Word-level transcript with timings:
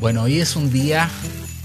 Bueno, 0.00 0.22
hoy 0.22 0.40
es 0.40 0.56
un 0.56 0.70
día 0.70 1.08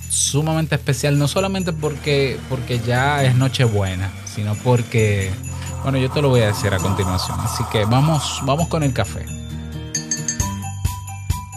sumamente 0.09 0.75
especial, 0.75 1.17
no 1.17 1.27
solamente 1.27 1.73
porque, 1.73 2.39
porque 2.49 2.79
ya 2.79 3.23
es 3.23 3.35
Nochebuena, 3.35 4.11
sino 4.25 4.55
porque, 4.55 5.31
bueno, 5.83 5.97
yo 5.97 6.09
te 6.09 6.21
lo 6.21 6.29
voy 6.29 6.41
a 6.41 6.47
decir 6.47 6.73
a 6.73 6.77
continuación. 6.77 7.39
Así 7.39 7.63
que 7.71 7.85
vamos, 7.85 8.41
vamos 8.43 8.67
con 8.67 8.83
el 8.83 8.93
café. 8.93 9.25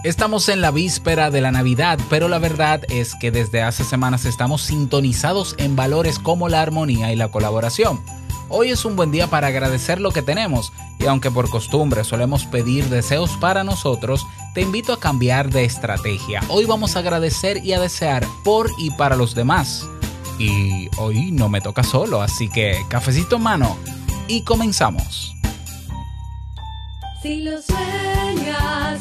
Estamos 0.05 0.49
en 0.49 0.61
la 0.61 0.73
víspera 0.73 1.31
de 1.31 1.41
la 1.41 1.53
Navidad, 1.53 1.97
pero 2.11 2.29
la 2.29 2.41
verdad 2.41 2.81
es 2.89 3.15
que 3.15 3.31
desde 3.31 3.63
hace 3.63 3.85
semanas 3.85 4.25
estamos 4.25 4.63
sintonizados 4.63 5.55
en 5.59 5.77
valores 5.77 6.19
como 6.19 6.49
la 6.49 6.61
armonía 6.61 7.13
y 7.13 7.17
la 7.17 7.29
colaboración. 7.29 8.01
Hoy 8.49 8.71
es 8.71 8.85
un 8.85 8.97
buen 8.97 9.13
día 9.13 9.29
para 9.29 9.47
agradecer 9.47 10.01
lo 10.01 10.11
que 10.11 10.21
tenemos 10.21 10.73
y 10.99 11.07
aunque 11.07 11.31
por 11.31 11.49
costumbre 11.49 12.03
solemos 12.03 12.45
pedir 12.47 12.89
deseos 12.89 13.31
para 13.39 13.63
nosotros, 13.63 14.27
te 14.55 14.61
invito 14.61 14.93
a 14.93 15.01
cambiar 15.01 15.51
de 15.51 15.65
estrategia. 15.65 16.43
Hoy 16.49 16.65
vamos 16.65 16.97
a 16.97 16.99
agradecer 16.99 17.65
y 17.65 17.73
a 17.73 17.81
desear 17.81 18.27
por 18.45 18.71
y 18.79 18.91
para 18.91 19.17
los 19.17 19.35
demás. 19.35 19.89
Y 20.39 20.89
hoy 20.99 21.31
no 21.31 21.49
me 21.49 21.61
toca 21.61 21.83
solo, 21.83 22.21
así 22.21 22.49
que 22.49 22.85
cafecito 22.89 23.37
en 23.37 23.43
mano 23.43 23.77
y 24.29 24.43
comenzamos. 24.43 25.35
Si 27.23 27.43
lo 27.43 27.63
sueñas, 27.63 29.01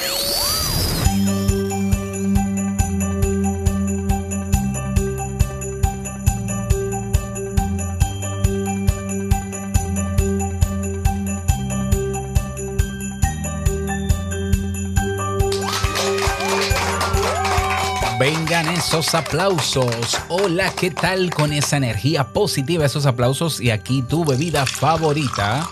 Vengan 18.21 18.67
esos 18.67 19.15
aplausos. 19.15 20.19
Hola, 20.29 20.71
¿qué 20.79 20.91
tal 20.91 21.31
con 21.31 21.51
esa 21.53 21.77
energía 21.77 22.23
positiva, 22.23 22.85
esos 22.85 23.07
aplausos? 23.07 23.59
Y 23.59 23.71
aquí 23.71 24.03
tu 24.03 24.23
bebida 24.23 24.67
favorita. 24.67 25.67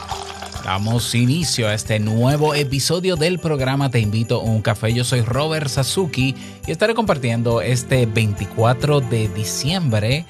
Damos 0.64 1.14
inicio 1.14 1.68
a 1.68 1.76
este 1.76 2.00
nuevo 2.00 2.56
episodio 2.56 3.18
del 3.18 3.38
programa 3.38 3.92
Te 3.92 4.00
invito 4.00 4.42
a 4.42 4.44
un 4.44 4.64
café. 4.64 4.92
Yo 4.92 5.04
soy 5.04 5.22
Robert 5.22 5.68
Sasuki 5.68 6.36
y 6.66 6.72
estaré 6.72 6.96
compartiendo 6.96 7.62
este 7.62 8.08
24 8.08 9.02
de 9.02 9.28
diciembre 9.28 10.26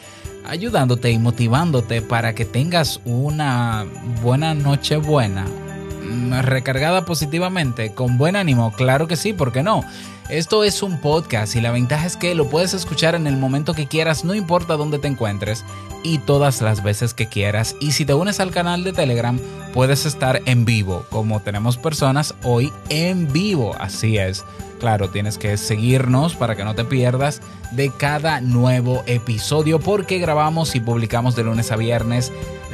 ayudándote 0.46 1.12
y 1.12 1.20
motivándote 1.20 2.02
para 2.02 2.36
que 2.36 2.44
tengas 2.44 3.00
una 3.06 3.86
buena 4.22 4.54
noche 4.54 4.98
buena, 4.98 5.46
recargada 6.42 7.06
positivamente, 7.06 7.94
con 7.94 8.18
buen 8.18 8.36
ánimo, 8.36 8.72
claro 8.74 9.08
que 9.08 9.16
sí, 9.16 9.34
¿por 9.34 9.52
qué 9.52 9.64
no? 9.64 9.84
Esto 10.30 10.64
es 10.64 10.84
un 10.84 11.00
podcast 11.00 11.56
y 11.56 11.62
la 11.62 11.72
ventaja 11.72 12.06
es 12.06 12.16
que 12.16 12.36
lo 12.36 12.50
puedes 12.50 12.74
escuchar 12.74 13.16
en 13.16 13.26
el 13.26 13.36
momento 13.36 13.74
que 13.74 13.88
quieras, 13.88 14.24
no 14.24 14.36
importa 14.36 14.78
dónde 14.78 15.00
te 15.00 15.08
encuentres 15.08 15.66
y 16.04 16.20
todas 16.20 16.62
las 16.62 16.84
veces 16.84 17.14
que 17.14 17.28
quieras. 17.28 17.76
Y 17.80 17.92
si 17.92 18.06
te 18.06 18.14
unes 18.14 18.40
al 18.40 18.52
canal 18.52 18.84
de 18.84 18.94
Telegram, 18.94 19.40
puedes 19.74 20.06
estar 20.06 20.42
en 20.46 20.66
vivo, 20.66 21.06
como 21.10 21.42
tenemos 21.42 21.78
personas 21.78 22.36
hoy 22.44 22.72
en 22.90 23.32
vivo, 23.32 23.76
así 23.80 24.18
es. 24.18 24.44
Claro, 24.80 25.10
tienes 25.10 25.38
que 25.38 25.58
seguirnos 25.58 26.36
para 26.36 26.56
que 26.56 26.64
no 26.64 26.74
te 26.74 26.86
pierdas 26.86 27.42
de 27.72 27.92
cada 27.92 28.40
nuevo 28.40 29.04
episodio 29.08 29.80
porque 29.80 30.20
grabamos 30.20 30.74
y 30.74 30.80
publicamos 30.80 31.36
de 31.36 31.44
lunes 31.44 31.72
a 31.72 31.76
viernes 31.76 32.32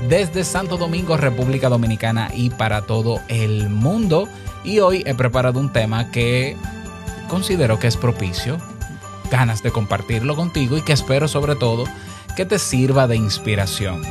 desde 0.07 0.43
Santo 0.43 0.77
Domingo, 0.77 1.17
República 1.17 1.67
Dominicana 1.67 2.29
y 2.33 2.51
para 2.51 2.83
todo 2.83 3.21
el 3.27 3.69
mundo. 3.69 4.29
Y 4.63 4.79
hoy 4.79 5.03
he 5.05 5.15
preparado 5.15 5.59
un 5.59 5.73
tema 5.73 6.11
que 6.11 6.55
considero 7.27 7.79
que 7.79 7.87
es 7.87 7.97
propicio, 7.97 8.57
ganas 9.31 9.63
de 9.63 9.71
compartirlo 9.71 10.35
contigo 10.35 10.77
y 10.77 10.83
que 10.83 10.93
espero 10.93 11.27
sobre 11.27 11.55
todo 11.55 11.85
que 12.35 12.45
te 12.45 12.59
sirva 12.59 13.07
de 13.07 13.15
inspiración. 13.15 14.01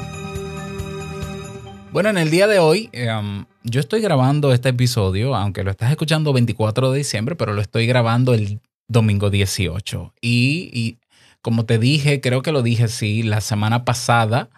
Bueno, 1.92 2.08
en 2.08 2.16
el 2.16 2.30
día 2.30 2.46
de 2.46 2.58
hoy 2.58 2.90
um, 3.18 3.44
yo 3.62 3.80
estoy 3.80 4.00
grabando 4.00 4.52
este 4.52 4.70
episodio, 4.70 5.34
aunque 5.34 5.62
lo 5.62 5.70
estás 5.70 5.90
escuchando 5.90 6.32
24 6.32 6.90
de 6.90 6.98
diciembre, 6.98 7.36
pero 7.36 7.52
lo 7.52 7.60
estoy 7.60 7.86
grabando 7.86 8.32
el 8.32 8.60
domingo 8.88 9.28
18. 9.28 10.14
Y, 10.22 10.98
como 11.42 11.66
te 11.66 11.78
dije, 11.78 12.22
creo 12.22 12.40
que 12.40 12.52
lo 12.52 12.62
dije 12.62 12.88
sí, 12.88 13.22
la 13.22 13.42
semana 13.42 13.84
pasada, 13.84 14.48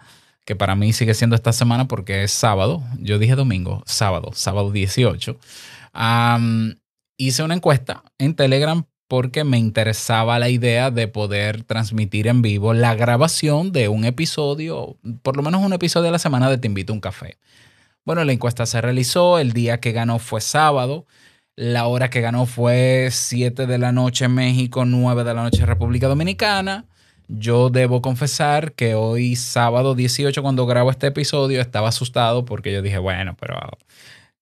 que 0.45 0.55
para 0.55 0.75
mí 0.75 0.93
sigue 0.93 1.13
siendo 1.13 1.35
esta 1.35 1.51
semana 1.51 1.89
porque 1.89 2.23
es 2.23 2.31
sábado, 2.31 2.81
yo 2.99 3.19
dije 3.19 3.35
domingo, 3.35 3.83
sábado, 3.85 4.31
sábado 4.33 4.71
18. 4.71 5.37
Um, 5.93 6.73
hice 7.17 7.43
una 7.43 7.55
encuesta 7.55 8.03
en 8.17 8.33
Telegram 8.33 8.85
porque 9.07 9.43
me 9.43 9.57
interesaba 9.57 10.39
la 10.39 10.49
idea 10.49 10.91
de 10.91 11.07
poder 11.07 11.63
transmitir 11.63 12.27
en 12.27 12.41
vivo 12.41 12.73
la 12.73 12.95
grabación 12.95 13.71
de 13.71 13.87
un 13.87 14.05
episodio, 14.05 14.97
por 15.21 15.37
lo 15.37 15.43
menos 15.43 15.61
un 15.61 15.73
episodio 15.73 16.09
a 16.09 16.11
la 16.11 16.19
semana 16.19 16.49
de 16.49 16.57
Te 16.57 16.67
invito 16.67 16.93
a 16.93 16.95
un 16.95 17.01
café. 17.01 17.37
Bueno, 18.05 18.23
la 18.23 18.33
encuesta 18.33 18.65
se 18.65 18.81
realizó, 18.81 19.39
el 19.39 19.53
día 19.53 19.79
que 19.79 19.91
ganó 19.91 20.19
fue 20.19 20.41
sábado, 20.41 21.05
la 21.55 21.87
hora 21.87 22.09
que 22.09 22.21
ganó 22.21 22.45
fue 22.45 23.09
7 23.11 23.65
de 23.65 23.77
la 23.77 23.91
noche 23.91 24.25
en 24.25 24.35
México, 24.35 24.85
9 24.85 25.23
de 25.23 25.33
la 25.33 25.43
noche 25.43 25.61
en 25.61 25.67
República 25.67 26.07
Dominicana. 26.07 26.85
Yo 27.27 27.69
debo 27.69 28.01
confesar 28.01 28.73
que 28.73 28.95
hoy 28.95 29.35
sábado 29.35 29.95
18 29.95 30.41
cuando 30.41 30.65
grabo 30.65 30.91
este 30.91 31.07
episodio 31.07 31.59
estaba 31.59 31.89
asustado 31.89 32.45
porque 32.45 32.71
yo 32.71 32.81
dije, 32.81 32.99
bueno, 32.99 33.35
pero 33.39 33.59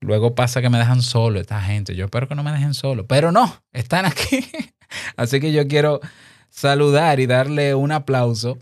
Luego 0.06 0.36
pasa 0.36 0.62
que 0.62 0.70
me 0.70 0.78
dejan 0.78 1.02
solo 1.02 1.40
esta 1.40 1.60
gente. 1.62 1.96
Yo 1.96 2.06
espero 2.06 2.28
que 2.28 2.36
no 2.36 2.44
me 2.44 2.52
dejen 2.52 2.76
solo. 2.76 3.08
Pero 3.08 3.32
no, 3.32 3.62
están 3.74 4.06
aquí. 4.06 4.48
Así 5.18 5.40
que 5.40 5.52
yo 5.52 5.68
quiero 5.68 6.00
saludar 6.50 7.20
y 7.20 7.26
darle 7.26 7.74
un 7.74 7.92
aplauso 7.92 8.60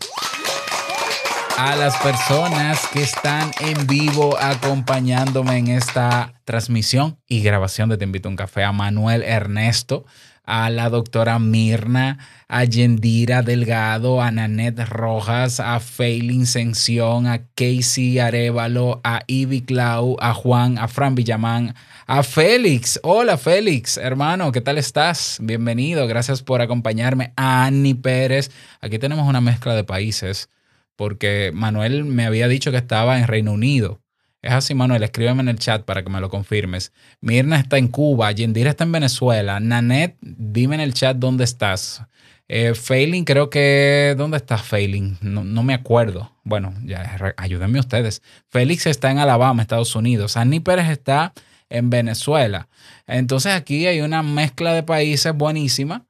a 1.58 1.76
las 1.76 1.96
personas 1.98 2.88
que 2.88 3.02
están 3.02 3.50
en 3.60 3.86
vivo 3.86 4.38
acompañándome 4.40 5.58
en 5.58 5.68
esta 5.68 6.32
transmisión 6.44 7.18
y 7.28 7.42
grabación 7.42 7.90
de 7.90 7.98
Te 7.98 8.04
Invito 8.04 8.28
a 8.28 8.30
un 8.30 8.36
Café. 8.36 8.64
A 8.64 8.72
Manuel 8.72 9.22
Ernesto, 9.22 10.06
a 10.44 10.68
la 10.70 10.90
doctora 10.90 11.38
Mirna, 11.38 12.18
a 12.48 12.64
Yendira 12.64 13.42
Delgado, 13.42 14.20
a 14.20 14.30
Nanette 14.30 14.84
Rojas, 14.84 15.58
a 15.58 15.80
Feilin 15.80 16.46
Sención, 16.46 17.26
a 17.26 17.46
Casey 17.54 18.18
Arevalo, 18.18 19.00
a 19.02 19.22
Ivy 19.26 19.62
Clau, 19.62 20.16
a 20.20 20.34
Juan, 20.34 20.78
a 20.78 20.88
Fran 20.88 21.14
Villamán, 21.14 21.74
a 22.06 22.22
Félix. 22.22 23.00
Hola 23.02 23.38
Félix, 23.38 23.96
hermano, 23.96 24.52
¿qué 24.52 24.60
tal 24.60 24.76
estás? 24.78 25.38
Bienvenido, 25.40 26.06
gracias 26.06 26.42
por 26.42 26.60
acompañarme. 26.60 27.32
A 27.36 27.64
Annie 27.64 27.94
Pérez, 27.94 28.50
aquí 28.80 28.98
tenemos 28.98 29.26
una 29.26 29.40
mezcla 29.40 29.74
de 29.74 29.84
países, 29.84 30.50
porque 30.96 31.50
Manuel 31.54 32.04
me 32.04 32.26
había 32.26 32.48
dicho 32.48 32.70
que 32.70 32.76
estaba 32.76 33.18
en 33.18 33.26
Reino 33.26 33.52
Unido. 33.52 34.03
Es 34.44 34.52
así, 34.52 34.74
Manuel, 34.74 35.02
escríbeme 35.02 35.40
en 35.40 35.48
el 35.48 35.58
chat 35.58 35.86
para 35.86 36.02
que 36.02 36.10
me 36.10 36.20
lo 36.20 36.28
confirmes. 36.28 36.92
Mirna 37.22 37.58
está 37.58 37.78
en 37.78 37.88
Cuba, 37.88 38.30
Yendira 38.30 38.68
está 38.68 38.84
en 38.84 38.92
Venezuela. 38.92 39.58
Nanette, 39.58 40.18
dime 40.20 40.74
en 40.74 40.82
el 40.82 40.92
chat 40.92 41.16
dónde 41.16 41.44
estás. 41.44 42.02
Eh, 42.46 42.74
Failing, 42.74 43.24
creo 43.24 43.48
que. 43.48 44.14
¿Dónde 44.18 44.36
está 44.36 44.58
Failing? 44.58 45.16
No, 45.22 45.44
no, 45.44 45.62
me 45.62 45.72
acuerdo. 45.72 46.30
Bueno, 46.42 46.74
ya 46.84 47.34
ayúdenme 47.38 47.80
ustedes. 47.80 48.20
Félix 48.50 48.86
está 48.86 49.10
en 49.10 49.18
Alabama, 49.18 49.62
Estados 49.62 49.96
Unidos. 49.96 50.36
Annie 50.36 50.60
Pérez 50.60 50.90
está 50.90 51.32
en 51.70 51.88
Venezuela. 51.88 52.68
Entonces 53.06 53.54
aquí 53.54 53.86
hay 53.86 54.02
una 54.02 54.22
mezcla 54.22 54.74
de 54.74 54.82
países 54.82 55.32
buenísima. 55.34 56.04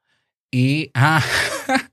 Y. 0.55 0.93
Ah, 0.95 1.21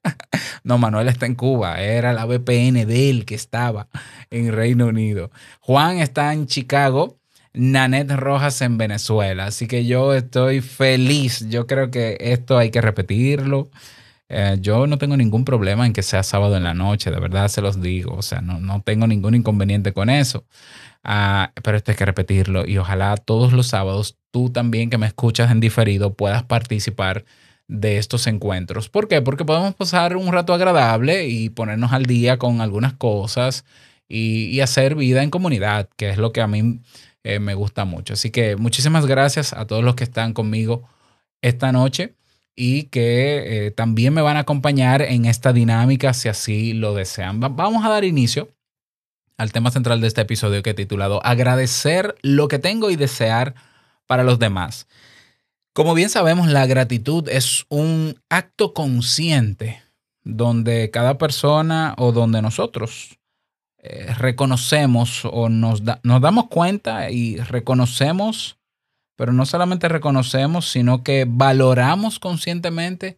no, 0.64 0.78
Manuel 0.78 1.08
está 1.08 1.26
en 1.26 1.34
Cuba. 1.34 1.82
Era 1.82 2.14
la 2.14 2.26
VPN 2.26 2.86
de 2.86 3.10
él 3.10 3.26
que 3.26 3.34
estaba 3.34 3.88
en 4.30 4.54
Reino 4.54 4.86
Unido. 4.86 5.32
Juan 5.62 5.98
está 5.98 6.32
en 6.32 6.46
Chicago. 6.46 7.18
Nanette 7.54 8.16
Rojas 8.16 8.62
en 8.62 8.78
Venezuela. 8.78 9.46
Así 9.46 9.68
que 9.68 9.88
yo 9.88 10.14
estoy 10.14 10.62
feliz. 10.62 11.50
Yo 11.50 11.66
creo 11.66 11.90
que 11.90 12.18
esto 12.20 12.60
hay 12.60 12.70
que 12.70 12.82
repetirlo. 12.82 13.72
Eh, 14.30 14.58
yo 14.62 14.86
no 14.86 15.00
tengo 15.00 15.18
ningún 15.18 15.44
problema 15.44 15.88
en 15.88 15.94
que 15.94 16.04
sea 16.04 16.22
sábado 16.22 16.56
en 16.56 16.64
la 16.64 16.76
noche, 16.76 17.10
de 17.10 17.20
verdad 17.20 17.48
se 17.48 17.62
los 17.62 17.82
digo. 17.82 18.14
O 18.14 18.22
sea, 18.22 18.42
no, 18.42 18.60
no 18.60 18.84
tengo 18.84 19.08
ningún 19.08 19.34
inconveniente 19.34 19.92
con 19.92 20.08
eso. 20.12 20.46
Ah, 21.04 21.52
pero 21.64 21.78
esto 21.78 21.90
hay 21.92 21.98
que 21.98 22.06
repetirlo 22.06 22.68
y 22.68 22.78
ojalá 22.78 23.18
todos 23.18 23.54
los 23.54 23.66
sábados 23.68 24.20
tú 24.30 24.52
también 24.52 24.92
que 24.92 25.00
me 25.00 25.08
escuchas 25.08 25.50
en 25.50 25.60
diferido 25.60 26.14
puedas 26.14 26.44
participar 26.44 27.26
de 27.72 27.98
estos 27.98 28.28
encuentros. 28.28 28.90
¿Por 28.90 29.08
qué? 29.08 29.22
Porque 29.22 29.46
podemos 29.46 29.74
pasar 29.74 30.18
un 30.18 30.34
rato 30.34 30.54
agradable 30.54 31.28
y 31.28 31.50
ponernos 31.50 31.94
al 31.94 32.06
día 32.06 32.38
con 32.38 32.60
algunas 32.60 32.94
cosas 32.94 33.64
y, 34.10 34.60
hacer 34.60 34.96
vida 34.96 35.24
en 35.24 35.30
comunidad, 35.30 35.88
que 35.96 36.10
es 36.10 36.18
lo 36.18 36.34
que 36.34 36.42
a 36.42 36.48
mí 36.48 36.82
eh, 37.24 37.40
me 37.40 37.54
gusta 37.56 37.86
mucho. 37.86 38.14
Así 38.16 38.30
que 38.30 38.58
muchísimas 38.58 39.06
gracias 39.06 39.54
a 39.54 39.66
todos 39.68 39.86
los 39.86 39.96
que 39.96 40.04
están 40.04 40.34
conmigo 40.34 40.84
esta 41.42 41.72
noche 41.72 42.16
y 42.58 42.84
que 42.84 43.68
eh, 43.68 43.72
también 43.72 44.14
me 44.14 44.22
van 44.22 44.36
a 44.36 44.42
acompañar 44.42 45.02
en 45.02 45.24
esta 45.24 45.54
dinámica 45.54 46.14
si 46.14 46.28
así 46.28 46.74
lo 46.74 46.94
desean. 46.94 47.42
Va- 47.42 47.48
vamos 47.48 47.86
a 47.86 47.90
dar 47.90 48.04
inicio 48.04 48.50
al 49.38 49.54
tema 49.54 49.72
central 49.72 50.02
de 50.02 50.08
este 50.08 50.20
episodio 50.22 50.62
que 50.62 50.72
he 50.72 50.74
titulado 50.74 51.26
Agradecer 51.26 52.16
lo 52.22 52.50
que 52.50 52.60
tengo 52.60 52.92
y 52.92 52.98
desear 52.98 53.56
para 54.08 54.26
los 54.26 54.40
demás. 54.40 54.88
Como 55.74 55.94
bien 55.94 56.10
sabemos, 56.10 56.48
la 56.48 56.66
gratitud 56.66 57.30
es 57.30 57.66
un 57.70 58.20
acto 58.30 58.74
consciente 58.74 59.82
donde 60.24 60.92
cada 60.92 61.18
persona 61.18 61.96
o 61.98 62.12
donde 62.12 62.42
nosotros 62.42 63.18
eh, 63.78 64.14
reconocemos 64.18 65.24
o 65.26 65.50
nos, 65.50 65.84
da- 65.86 66.00
nos 66.04 66.22
damos 66.22 66.48
cuenta 66.48 67.10
y 67.10 67.38
reconocemos, 67.38 68.58
pero 69.16 69.32
no 69.34 69.46
solamente 69.46 69.88
reconocemos, 69.88 70.70
sino 70.70 71.04
que 71.04 71.26
valoramos 71.28 72.20
conscientemente 72.20 73.18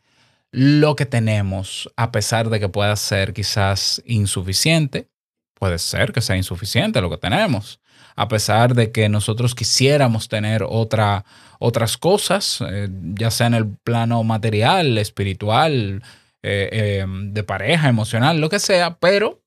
lo 0.52 0.96
que 0.96 1.08
tenemos, 1.08 1.92
a 1.98 2.12
pesar 2.12 2.50
de 2.50 2.60
que 2.60 2.70
pueda 2.70 2.96
ser 2.96 3.34
quizás 3.34 4.02
insuficiente. 4.06 5.10
Puede 5.56 5.80
ser 5.80 6.14
que 6.14 6.22
sea 6.22 6.38
insuficiente 6.38 7.02
lo 7.02 7.10
que 7.10 7.18
tenemos, 7.18 7.80
a 8.16 8.28
pesar 8.28 8.76
de 8.76 8.92
que 8.92 9.10
nosotros 9.10 9.56
quisiéramos 9.56 10.28
tener 10.30 10.64
otra, 10.68 11.26
otras 11.60 11.98
cosas, 11.98 12.60
eh, 12.68 12.90
ya 13.16 13.32
sea 13.32 13.48
en 13.48 13.54
el 13.56 13.68
plano 13.68 14.24
material, 14.24 14.98
espiritual, 14.98 16.04
eh, 16.44 16.70
eh, 16.72 17.06
de 17.08 17.44
pareja, 17.44 17.90
emocional, 17.90 18.42
lo 18.42 18.50
que 18.50 18.60
sea, 18.60 18.98
pero 19.00 19.42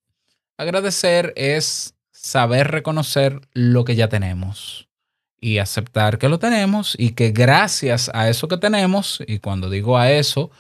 agradecer 0.57 1.33
es 1.37 1.95
saber 2.11 2.71
reconocer 2.71 3.41
lo 3.53 3.85
que 3.85 3.95
ya 3.95 4.09
tenemos 4.09 4.89
y 5.39 5.59
aceptar 5.59 6.19
que 6.19 6.29
lo 6.29 6.39
tenemos 6.39 6.97
y 6.99 7.11
que 7.11 7.31
gracias 7.31 8.11
a 8.15 8.29
eso 8.29 8.49
que 8.49 8.57
tenemos, 8.57 9.23
y 9.27 9.39
cuando 9.39 9.69
digo 9.71 9.99
a 9.99 10.11
eso, 10.11 10.51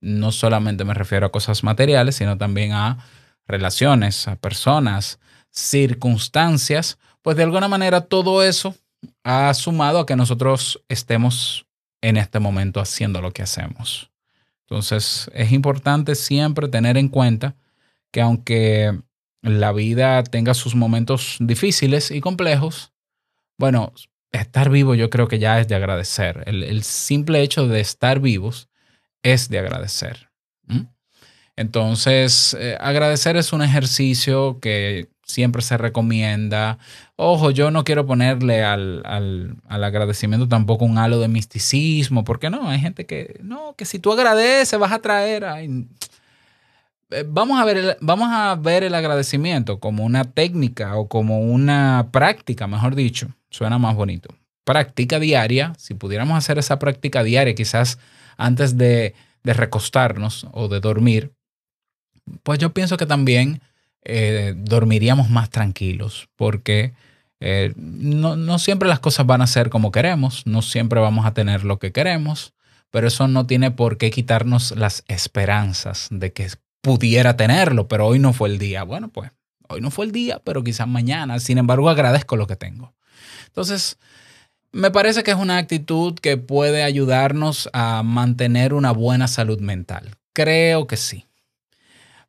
no 0.00 0.32
solamente 0.32 0.84
me 0.84 0.92
refiero 0.92 1.26
a 1.26 1.32
cosas 1.32 1.64
materiales, 1.64 2.16
sino 2.16 2.36
también 2.36 2.72
a 2.72 2.98
relaciones, 3.46 4.28
a 4.28 4.36
personas, 4.36 5.18
circunstancias, 5.50 6.98
pues 7.24 7.38
de 7.38 7.42
alguna 7.42 7.68
manera 7.68 8.02
todo 8.02 8.44
eso 8.44 8.76
ha 9.24 9.52
sumado 9.54 9.98
a 9.98 10.06
que 10.06 10.14
nosotros 10.14 10.84
estemos 10.88 11.66
en 12.02 12.18
este 12.18 12.38
momento 12.38 12.80
haciendo 12.80 13.22
lo 13.22 13.32
que 13.32 13.42
hacemos. 13.42 14.10
Entonces 14.68 15.30
es 15.32 15.50
importante 15.50 16.16
siempre 16.16 16.68
tener 16.68 16.98
en 16.98 17.08
cuenta 17.08 17.56
que 18.12 18.20
aunque 18.20 19.00
la 19.40 19.72
vida 19.72 20.22
tenga 20.22 20.52
sus 20.52 20.74
momentos 20.74 21.38
difíciles 21.40 22.10
y 22.10 22.20
complejos, 22.20 22.92
bueno, 23.56 23.94
estar 24.30 24.68
vivo 24.68 24.94
yo 24.94 25.08
creo 25.08 25.26
que 25.26 25.38
ya 25.38 25.58
es 25.60 25.66
de 25.66 25.76
agradecer. 25.76 26.44
El, 26.44 26.82
simple 26.82 27.40
hecho 27.40 27.66
de 27.66 27.80
estar 27.80 28.20
vivos 28.20 28.68
es 29.22 29.48
de 29.48 29.60
agradecer. 29.60 30.28
Entonces, 31.56 32.54
eh, 32.60 32.76
agradecer 32.78 33.38
es 33.38 33.54
un 33.54 33.62
ejercicio 33.62 34.58
que 34.60 35.13
siempre 35.24 35.62
se 35.62 35.76
recomienda. 35.76 36.78
Ojo, 37.16 37.50
yo 37.50 37.70
no 37.70 37.84
quiero 37.84 38.06
ponerle 38.06 38.64
al, 38.64 39.02
al- 39.04 39.56
al 39.68 39.84
agradecimiento 39.84 40.48
tampoco 40.48 40.84
un 40.84 40.98
halo 40.98 41.18
de 41.20 41.28
misticismo, 41.28 42.24
porque 42.24 42.50
no, 42.50 42.68
hay 42.68 42.80
gente 42.80 43.06
que, 43.06 43.38
no, 43.42 43.74
que 43.76 43.84
si 43.84 43.98
tú 43.98 44.12
agradeces 44.12 44.78
vas 44.78 44.92
a 44.92 45.00
traer... 45.00 45.44
eh, 47.10 47.24
Vamos 47.26 47.60
a, 47.60 47.64
ver 47.64 47.76
el, 47.76 47.96
vamos 48.00 48.28
a 48.32 48.54
ver 48.56 48.82
el 48.82 48.94
agradecimiento 48.94 49.78
como 49.78 50.04
una 50.04 50.24
técnica 50.24 50.96
o 50.96 51.06
como 51.08 51.40
una 51.40 52.08
práctica, 52.10 52.66
mejor 52.66 52.94
dicho. 52.94 53.28
Suena 53.50 53.78
más 53.78 53.94
bonito. 53.94 54.34
Práctica 54.64 55.20
diaria. 55.20 55.74
Si 55.78 55.94
pudiéramos 55.94 56.36
hacer 56.36 56.58
esa 56.58 56.78
práctica 56.78 57.22
diaria, 57.22 57.54
quizás 57.54 57.98
antes 58.36 58.76
de, 58.76 59.14
de 59.44 59.52
recostarnos 59.52 60.46
o 60.52 60.66
de 60.68 60.80
dormir, 60.80 61.32
pues 62.42 62.58
yo 62.58 62.72
pienso 62.72 62.96
que 62.96 63.06
también 63.06 63.60
eh, 64.04 64.54
dormiríamos 64.56 65.30
más 65.30 65.50
tranquilos, 65.50 66.28
porque 66.36 66.94
eh, 67.40 67.72
no, 67.76 68.36
no 68.36 68.58
siempre 68.58 68.88
las 68.88 69.00
cosas 69.00 69.26
van 69.26 69.42
a 69.42 69.46
ser 69.46 69.70
como 69.70 69.92
queremos, 69.92 70.46
no 70.46 70.62
siempre 70.62 71.00
vamos 71.00 71.26
a 71.26 71.34
tener 71.34 71.64
lo 71.64 71.78
que 71.78 71.92
queremos, 71.92 72.54
pero 72.90 73.08
eso 73.08 73.26
no 73.28 73.46
tiene 73.46 73.70
por 73.70 73.98
qué 73.98 74.10
quitarnos 74.10 74.70
las 74.76 75.04
esperanzas 75.08 76.08
de 76.10 76.32
que 76.32 76.48
pudiera 76.80 77.36
tenerlo, 77.36 77.88
pero 77.88 78.06
hoy 78.06 78.18
no 78.18 78.32
fue 78.32 78.48
el 78.50 78.58
día. 78.58 78.84
Bueno, 78.84 79.08
pues 79.08 79.32
hoy 79.68 79.80
no 79.80 79.90
fue 79.90 80.04
el 80.04 80.12
día, 80.12 80.40
pero 80.44 80.62
quizás 80.62 80.86
mañana. 80.86 81.40
Sin 81.40 81.58
embargo, 81.58 81.88
agradezco 81.88 82.36
lo 82.36 82.46
que 82.46 82.56
tengo. 82.56 82.94
Entonces, 83.46 83.98
me 84.70 84.90
parece 84.90 85.22
que 85.22 85.30
es 85.30 85.36
una 85.36 85.56
actitud 85.56 86.14
que 86.14 86.36
puede 86.36 86.82
ayudarnos 86.82 87.70
a 87.72 88.02
mantener 88.02 88.74
una 88.74 88.92
buena 88.92 89.28
salud 89.28 89.60
mental. 89.60 90.16
Creo 90.32 90.86
que 90.86 90.96
sí. 90.96 91.26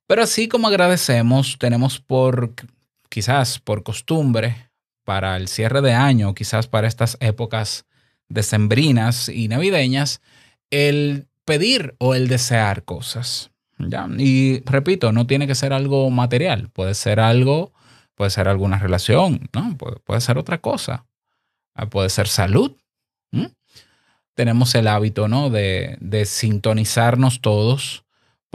Pero 0.07 0.23
así 0.23 0.47
como 0.47 0.67
agradecemos, 0.67 1.57
tenemos 1.59 1.99
por, 1.99 2.53
quizás 3.09 3.59
por 3.59 3.83
costumbre, 3.83 4.69
para 5.03 5.37
el 5.37 5.47
cierre 5.47 5.81
de 5.81 5.93
año, 5.93 6.33
quizás 6.33 6.67
para 6.67 6.87
estas 6.87 7.17
épocas 7.19 7.85
decembrinas 8.27 9.29
y 9.29 9.47
navideñas, 9.47 10.21
el 10.71 11.27
pedir 11.45 11.95
o 11.99 12.15
el 12.15 12.27
desear 12.27 12.83
cosas. 12.83 13.51
¿ya? 13.77 14.07
Y 14.17 14.61
repito, 14.65 15.11
no 15.11 15.27
tiene 15.27 15.45
que 15.47 15.55
ser 15.55 15.73
algo 15.73 16.09
material, 16.09 16.69
puede 16.69 16.95
ser 16.95 17.19
algo, 17.19 17.71
puede 18.15 18.31
ser 18.31 18.47
alguna 18.47 18.79
relación, 18.79 19.47
¿no? 19.53 19.77
puede, 19.77 19.97
puede 19.97 20.21
ser 20.21 20.37
otra 20.39 20.59
cosa, 20.59 21.05
Ah, 21.75 21.87
puede 21.87 22.09
ser 22.09 22.27
salud. 22.27 22.71
Tenemos 24.33 24.75
el 24.75 24.87
hábito 24.87 25.27
¿no? 25.27 25.49
de, 25.49 25.97
de 25.99 26.25
sintonizarnos 26.25 27.41
todos 27.41 28.04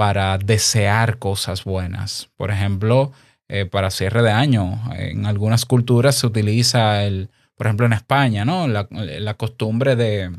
para 0.00 0.38
desear 0.38 1.18
cosas 1.18 1.64
buenas. 1.64 2.30
Por 2.38 2.50
ejemplo, 2.50 3.12
eh, 3.48 3.66
para 3.66 3.90
cierre 3.90 4.22
de 4.22 4.30
año, 4.30 4.80
en 4.96 5.26
algunas 5.26 5.66
culturas 5.66 6.14
se 6.14 6.26
utiliza 6.26 7.04
el, 7.04 7.28
por 7.54 7.66
ejemplo 7.66 7.84
en 7.84 7.92
España, 7.92 8.46
¿no? 8.46 8.66
La, 8.66 9.34
costumbre 9.34 9.96
de, 9.96 10.34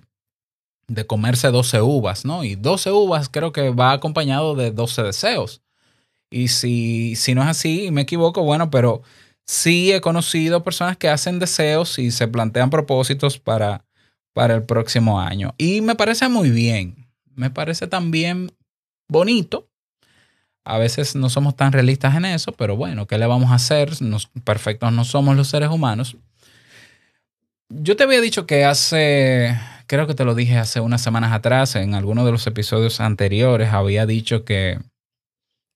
de 0.88 1.06
comerse 1.06 1.50
12 1.50 1.80
uvas, 1.80 2.26
¿no? 2.26 2.44
Y 2.44 2.56
12 2.56 2.90
uvas 2.90 3.30
creo 3.30 3.52
que 3.52 3.70
va 3.70 3.92
acompañado 3.92 4.56
de 4.56 4.72
12 4.72 5.04
deseos. 5.04 5.62
Y 6.32 6.48
si, 6.48 7.16
si 7.16 7.36
no 7.36 7.44
es 7.44 7.50
así, 7.50 7.92
me 7.92 8.02
equivoco, 8.02 8.42
bueno, 8.42 8.72
pero 8.72 9.04
sí 9.46 9.92
he 9.92 10.02
conocido 10.02 10.64
personas 10.64 10.98
que 10.98 11.08
hacen 11.08 11.38
deseos 11.38 12.00
y 12.00 12.10
se 12.10 12.28
plantean 12.28 12.72
propósitos 12.72 13.38
para, 13.38 13.86
para 14.34 14.56
el 14.56 14.64
próximo 14.64 15.22
año. 15.22 15.54
Y 15.60 15.82
me 15.82 15.94
parece 15.94 16.30
muy 16.30 16.50
bien. 16.50 17.12
Me 17.36 17.52
parece 17.52 17.86
también 17.86 18.50
bonito. 19.12 19.68
A 20.64 20.78
veces 20.78 21.16
no 21.16 21.30
somos 21.30 21.56
tan 21.56 21.72
realistas 21.74 22.16
en 22.16 22.24
eso, 22.26 22.52
pero 22.54 22.76
bueno, 22.76 23.08
¿qué 23.08 23.18
le 23.18 23.26
vamos 23.26 23.52
a 23.52 23.56
hacer? 23.56 23.92
Perfectos 24.44 24.94
no 24.94 25.04
somos 25.06 25.36
los 25.36 25.48
seres 25.48 25.70
humanos. 25.70 26.16
Yo 27.70 27.96
te 27.96 28.04
había 28.04 28.22
dicho 28.22 28.46
que 28.46 28.64
hace, 28.66 29.58
creo 29.88 30.06
que 30.08 30.14
te 30.14 30.26
lo 30.26 30.36
dije 30.36 30.58
hace 30.58 30.80
unas 30.82 31.02
semanas 31.02 31.32
atrás, 31.32 31.76
en 31.76 31.94
alguno 31.94 32.26
de 32.26 32.32
los 32.32 32.46
episodios 32.46 33.00
anteriores, 33.00 33.70
había 33.70 34.06
dicho 34.06 34.44
que, 34.46 34.78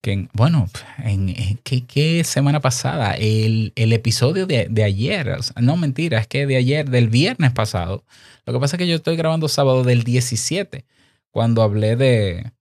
que 0.04 0.12
en- 0.14 0.30
bueno, 0.34 0.68
en, 1.00 1.30
en- 1.30 1.58
¿qué, 1.64 1.86
qué 1.86 2.24
semana 2.24 2.60
pasada? 2.60 3.14
El, 3.14 3.72
el 3.76 3.94
episodio 3.94 4.46
de, 4.46 4.68
de 4.70 4.84
ayer, 4.84 5.38
no 5.60 5.78
mentira, 5.78 6.20
es 6.20 6.28
que 6.28 6.46
de 6.46 6.58
ayer, 6.58 6.90
del 6.90 7.10
viernes 7.10 7.54
pasado. 7.54 8.04
Lo 8.46 8.54
que 8.54 8.60
pasa 8.60 8.76
es 8.76 8.80
que 8.80 8.88
yo 8.88 8.96
estoy 8.98 9.16
grabando 9.16 9.48
sábado 9.48 9.84
del 9.84 10.04
17, 10.04 10.86
cuando 11.32 11.64
hablé 11.64 11.96
de, 11.96 12.52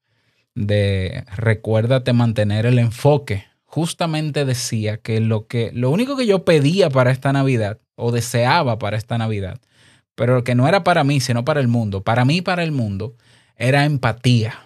de 0.55 1.25
recuérdate 1.37 2.13
mantener 2.13 2.67
el 2.67 2.79
enfoque. 2.79 3.47
Justamente 3.65 4.45
decía 4.45 4.99
que 4.99 5.21
lo, 5.21 5.47
que 5.47 5.71
lo 5.73 5.91
único 5.91 6.17
que 6.17 6.27
yo 6.27 6.45
pedía 6.45 6.91
para 6.91 7.11
esta 7.11 7.33
Navidad 7.33 7.81
o 7.97 8.13
deseaba 8.13 8.79
para 8.79 8.97
esta 8.97 9.19
Navidad, 9.19 9.61
pero 10.15 10.45
que 10.45 10.55
no 10.55 10.69
era 10.69 10.85
para 10.85 11.05
mí, 11.05 11.21
sino 11.21 11.45
para 11.45 11.61
el 11.61 11.69
mundo, 11.69 12.03
para 12.03 12.25
mí 12.25 12.41
para 12.41 12.63
el 12.63 12.73
mundo, 12.73 13.17
era 13.57 13.85
empatía. 13.85 14.61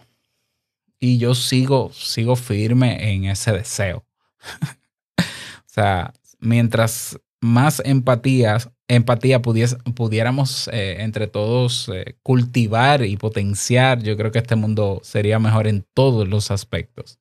Y 1.00 1.18
yo 1.18 1.34
sigo, 1.34 1.90
sigo 1.92 2.36
firme 2.36 3.12
en 3.12 3.26
ese 3.26 3.52
deseo. 3.52 4.04
o 5.18 5.22
sea, 5.66 6.12
mientras 6.40 7.18
más 7.40 7.82
empatías, 7.84 8.70
empatía 8.88 9.40
pudies- 9.40 9.76
pudiéramos 9.94 10.68
eh, 10.72 10.96
entre 11.00 11.26
todos 11.26 11.88
eh, 11.92 12.16
cultivar 12.22 13.04
y 13.04 13.16
potenciar, 13.16 14.02
yo 14.02 14.16
creo 14.16 14.32
que 14.32 14.38
este 14.38 14.56
mundo 14.56 15.00
sería 15.02 15.38
mejor 15.38 15.66
en 15.66 15.84
todos 15.94 16.28
los 16.28 16.50
aspectos. 16.50 17.18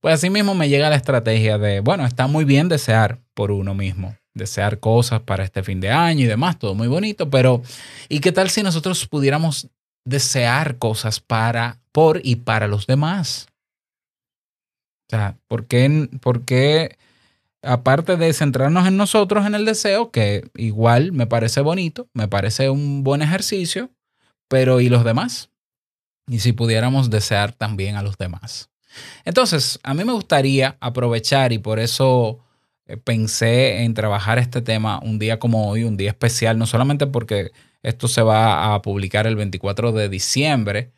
Pues 0.00 0.14
así 0.14 0.30
mismo 0.30 0.54
me 0.54 0.68
llega 0.68 0.90
la 0.90 0.96
estrategia 0.96 1.58
de, 1.58 1.80
bueno, 1.80 2.04
está 2.06 2.26
muy 2.26 2.44
bien 2.44 2.68
desear 2.68 3.20
por 3.34 3.50
uno 3.50 3.74
mismo, 3.74 4.16
desear 4.34 4.78
cosas 4.78 5.20
para 5.20 5.44
este 5.44 5.62
fin 5.62 5.80
de 5.80 5.90
año 5.90 6.24
y 6.24 6.28
demás, 6.28 6.58
todo 6.58 6.74
muy 6.74 6.88
bonito, 6.88 7.28
pero 7.30 7.62
¿y 8.08 8.20
qué 8.20 8.32
tal 8.32 8.50
si 8.50 8.62
nosotros 8.62 9.06
pudiéramos 9.06 9.68
desear 10.04 10.78
cosas 10.78 11.20
para, 11.20 11.80
por 11.90 12.20
y 12.22 12.36
para 12.36 12.68
los 12.68 12.86
demás? 12.86 13.48
O 15.08 15.16
sea, 15.16 15.38
¿por 15.48 15.66
qué, 15.66 16.08
por 16.20 16.44
qué, 16.44 16.98
aparte 17.66 18.16
de 18.16 18.32
centrarnos 18.32 18.86
en 18.86 18.96
nosotros, 18.96 19.46
en 19.46 19.54
el 19.54 19.64
deseo, 19.64 20.10
que 20.10 20.48
igual 20.54 21.12
me 21.12 21.26
parece 21.26 21.60
bonito, 21.60 22.08
me 22.14 22.28
parece 22.28 22.70
un 22.70 23.04
buen 23.04 23.22
ejercicio, 23.22 23.90
pero 24.48 24.80
¿y 24.80 24.88
los 24.88 25.04
demás? 25.04 25.50
Y 26.28 26.40
si 26.40 26.52
pudiéramos 26.52 27.10
desear 27.10 27.52
también 27.52 27.96
a 27.96 28.02
los 28.02 28.18
demás. 28.18 28.70
Entonces, 29.24 29.78
a 29.82 29.94
mí 29.94 30.04
me 30.04 30.12
gustaría 30.12 30.76
aprovechar 30.80 31.52
y 31.52 31.58
por 31.58 31.78
eso 31.78 32.40
eh, 32.86 32.96
pensé 32.96 33.82
en 33.82 33.94
trabajar 33.94 34.38
este 34.38 34.62
tema 34.62 35.00
un 35.02 35.18
día 35.18 35.38
como 35.38 35.68
hoy, 35.68 35.84
un 35.84 35.96
día 35.96 36.10
especial, 36.10 36.58
no 36.58 36.66
solamente 36.66 37.06
porque 37.06 37.50
esto 37.82 38.08
se 38.08 38.22
va 38.22 38.74
a 38.74 38.82
publicar 38.82 39.26
el 39.26 39.36
24 39.36 39.92
de 39.92 40.08
diciembre, 40.08 40.92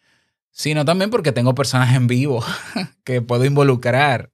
sino 0.50 0.84
también 0.84 1.10
porque 1.10 1.32
tengo 1.32 1.54
personas 1.54 1.94
en 1.94 2.06
vivo 2.06 2.44
que 3.04 3.22
puedo 3.22 3.44
involucrar. 3.44 4.30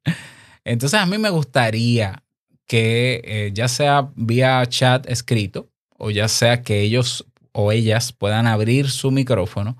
Entonces 0.64 0.98
a 0.98 1.06
mí 1.06 1.18
me 1.18 1.30
gustaría 1.30 2.23
que 2.66 3.20
eh, 3.24 3.50
ya 3.54 3.68
sea 3.68 4.10
vía 4.16 4.64
chat 4.66 5.08
escrito 5.08 5.70
o 5.98 6.10
ya 6.10 6.28
sea 6.28 6.62
que 6.62 6.80
ellos 6.80 7.26
o 7.52 7.72
ellas 7.72 8.12
puedan 8.12 8.46
abrir 8.46 8.90
su 8.90 9.10
micrófono, 9.10 9.76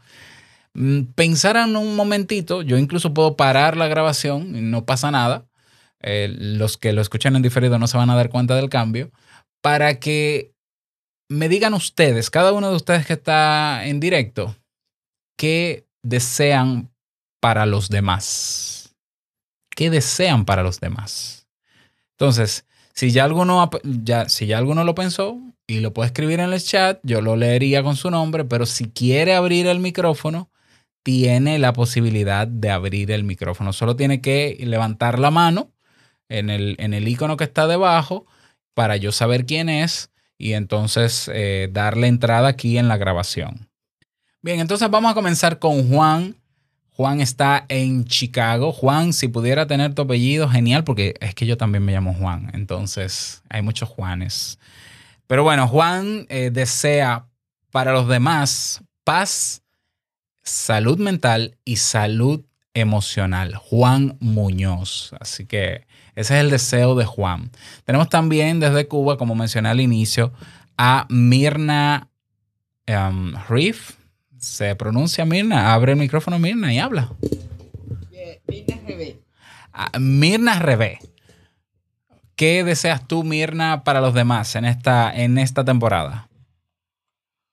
mm, 0.75 1.03
pensaran 1.15 1.77
un 1.77 1.97
momentito, 1.97 2.63
yo 2.63 2.79
incluso 2.79 3.13
puedo 3.15 3.37
parar 3.37 3.77
la 3.77 3.89
grabación 3.89 4.71
no 4.71 4.87
pasa 4.87 5.11
nada, 5.11 5.47
eh, 6.01 6.29
los 6.39 6.77
que 6.77 6.93
lo 6.93 7.03
escuchan 7.03 7.37
en 7.37 7.43
diferido 7.43 7.79
no 7.79 7.87
se 7.87 7.97
van 7.97 8.11
a 8.11 8.15
dar 8.15 8.31
cuenta 8.31 8.55
del 8.55 8.69
cambio, 8.69 9.11
para 9.61 9.99
que 9.99 10.53
me 11.29 11.49
digan 11.49 11.75
ustedes, 11.75 12.31
cada 12.31 12.53
uno 12.53 12.71
de 12.71 12.77
ustedes 12.77 13.07
que 13.07 13.15
está 13.15 13.87
en 13.87 13.99
directo, 14.01 14.55
qué 15.37 15.87
desean 16.03 16.91
para 17.41 17.67
los 17.67 17.89
demás. 17.89 18.95
¿Qué 19.75 19.91
desean 19.91 20.45
para 20.45 20.63
los 20.63 20.81
demás? 20.81 21.49
Entonces, 22.13 22.65
si 22.95 23.11
ya 23.11 23.25
alguno, 23.25 23.69
ya, 23.83 24.29
si 24.29 24.47
ya 24.47 24.59
alguno 24.59 24.85
lo 24.85 24.95
pensó 24.95 25.39
y 25.67 25.81
lo 25.81 25.93
puede 25.93 26.09
escribir 26.09 26.41
en 26.41 26.53
el 26.53 26.63
chat, 26.63 27.01
yo 27.03 27.21
lo 27.21 27.37
leería 27.37 27.83
con 27.83 27.97
su 27.97 28.11
nombre, 28.11 28.45
pero 28.45 28.67
si 28.67 28.91
quiere 28.91 29.35
abrir 29.35 29.67
el 29.67 29.81
micrófono, 29.81 30.51
tiene 31.03 31.59
la 31.59 31.73
posibilidad 31.73 32.47
de 32.47 32.71
abrir 32.71 33.11
el 33.11 33.25
micrófono. 33.25 33.73
Solo 33.73 33.97
tiene 33.97 34.21
que 34.21 34.57
levantar 34.61 35.19
la 35.19 35.31
mano 35.31 35.73
en 36.29 36.51
el, 36.51 36.77
en 36.79 36.95
el 36.95 37.07
icono 37.09 37.37
que 37.37 37.45
está 37.45 37.67
debajo 37.67 38.27
para 38.75 38.97
yo 38.97 39.13
saber 39.13 39.45
quién 39.45 39.69
es 39.69 40.11
y 40.39 40.53
entonces 40.53 41.31
eh, 41.33 41.69
darle 41.71 42.07
entrada 42.07 42.49
aquí 42.49 42.79
en 42.79 42.89
la 42.89 42.97
grabación. 42.97 43.69
Bien, 44.41 44.61
entonces 44.61 44.91
vamos 44.91 45.11
a 45.11 45.15
comenzar 45.15 45.59
con 45.59 45.89
Juan. 45.89 46.37
Juan 46.97 47.21
está 47.21 47.67
en 47.69 48.05
Chicago. 48.05 48.73
Juan, 48.73 49.13
si 49.13 49.27
pudiera 49.27 49.67
tener 49.67 49.95
tu 49.95 50.03
apellido, 50.03 50.49
genial, 50.49 50.85
porque 50.85 51.15
es 51.21 51.35
que 51.35 51.45
yo 51.45 51.57
también 51.57 51.85
me 51.85 51.93
llamo 51.93 52.15
Juan. 52.15 52.51
Entonces, 52.55 53.43
hay 53.49 53.63
muchos 53.63 53.89
Juanes. 53.89 54.61
Pero 55.27 55.43
bueno, 55.43 55.67
Juan 55.67 56.27
eh, 56.29 56.51
desea 56.53 57.27
para 57.71 57.93
los 57.93 58.07
demás 58.07 58.85
paz, 59.03 59.63
salud 60.45 60.99
mental 60.99 61.59
y 61.65 61.77
salud 61.77 62.45
emocional. 62.75 63.57
Juan 63.57 64.17
Muñoz. 64.21 65.15
Así 65.19 65.47
que 65.47 65.87
ese 66.15 66.35
es 66.35 66.41
el 66.41 66.51
deseo 66.51 66.95
de 66.95 67.05
Juan. 67.05 67.51
Tenemos 67.85 68.09
también 68.09 68.61
desde 68.61 68.87
Cuba, 68.87 69.17
como 69.17 69.35
mencioné 69.35 69.69
al 69.69 69.81
inicio, 69.81 70.33
a 70.77 71.07
Mirna 71.09 72.09
um, 72.87 73.35
Reef. 73.49 73.97
Se 74.45 74.77
pronuncia 74.77 75.25
Mirna. 75.25 75.73
Abre 75.73 75.93
el 75.93 75.99
micrófono 75.99 76.39
Mirna 76.39 76.73
y 76.73 76.79
habla. 76.79 77.11
Mirna 78.47 78.77
Rebe. 78.87 79.19
Ah, 79.73 79.99
Mirna 79.99 80.59
Rebe. 80.59 80.99
¿Qué 82.37 82.63
deseas 82.63 83.09
tú, 83.09 83.25
Mirna, 83.25 83.85
para 83.85 84.01
los 84.03 84.13
demás 84.13 84.55
en 84.55 84.67
esta, 84.67 85.11
en 85.15 85.39
esta 85.39 85.65
temporada? 85.65 86.29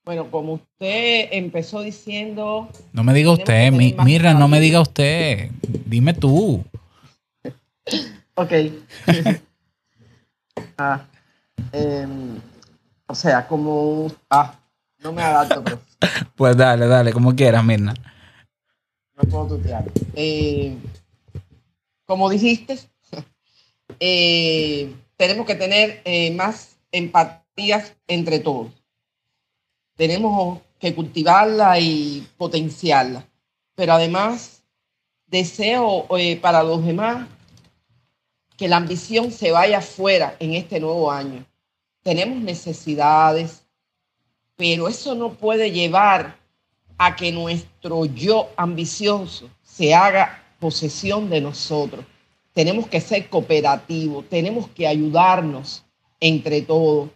Bueno, 0.04 0.30
como 0.30 0.54
usted 0.54 1.30
empezó 1.32 1.82
diciendo, 1.82 2.70
No 2.92 3.04
me 3.04 3.14
diga 3.14 3.32
usted, 3.32 3.72
Mi- 3.72 3.96
Mirna, 4.04 4.34
no 4.34 4.48
me 4.50 4.60
diga 4.60 4.82
usted. 4.82 5.50
Dime 5.86 6.14
tú. 6.14 6.66
ok. 8.36 8.52
ah, 10.78 11.06
em, 11.72 12.38
o 13.08 13.16
sea, 13.16 13.48
como, 13.48 14.12
ah, 14.30 14.60
no 15.00 15.14
me 15.14 15.22
adapto, 15.22 15.64
pero 15.64 15.80
Pues 16.36 16.58
dale, 16.58 16.88
dale, 16.88 17.14
como 17.14 17.36
quieras, 17.36 17.64
Mirna. 17.64 17.94
no 19.16 19.30
puedo 19.30 19.58
tutear. 19.58 19.86
Eh, 20.16 20.76
como 22.06 22.30
dijiste, 22.30 22.80
eh, 24.00 24.94
tenemos 25.18 25.46
que 25.46 25.56
tener 25.56 26.02
eh, 26.06 26.32
más 26.32 26.78
empatías 26.92 27.94
entre 28.08 28.40
todos. 28.40 28.72
Tenemos 29.96 30.60
que 30.80 30.96
cultivarla 30.96 31.80
y 31.80 32.28
potenciarla. 32.38 33.26
Pero 33.76 33.94
además, 33.94 34.64
deseo 35.28 36.08
para 36.42 36.64
los 36.64 36.84
demás 36.84 37.28
que 38.58 38.68
la 38.68 38.78
ambición 38.78 39.32
se 39.32 39.52
vaya 39.52 39.78
afuera 39.80 40.36
en 40.40 40.54
este 40.56 40.80
nuevo 40.80 41.12
año. 41.12 41.46
Tenemos 42.04 42.42
necesidades, 42.42 43.61
pero 44.62 44.88
eso 44.88 45.16
no 45.16 45.34
puede 45.34 45.72
llevar 45.72 46.38
a 47.00 47.16
que 47.16 47.32
nuestro 47.32 48.06
yo 48.06 48.52
ambicioso 48.56 49.50
se 49.64 49.96
haga 49.96 50.44
posesión 50.60 51.32
de 51.32 51.42
nosotros. 51.42 52.06
Tenemos 52.54 52.86
que 52.86 53.02
ser 53.02 53.28
cooperativos, 53.28 54.30
tenemos 54.30 54.70
que 54.70 54.86
ayudarnos 54.86 55.84
entre 56.20 56.62
todos. 56.62 57.10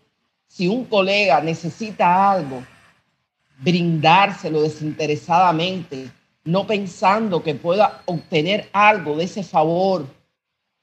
Si 0.47 0.67
un 0.67 0.85
colega 0.85 1.39
necesita 1.39 2.31
algo, 2.31 2.63
brindárselo 3.59 4.63
desinteresadamente, 4.63 6.09
no 6.45 6.65
pensando 6.65 7.43
que 7.43 7.53
pueda 7.53 8.01
obtener 8.05 8.69
algo 8.73 9.17
de 9.17 9.25
ese 9.25 9.43
favor 9.43 10.07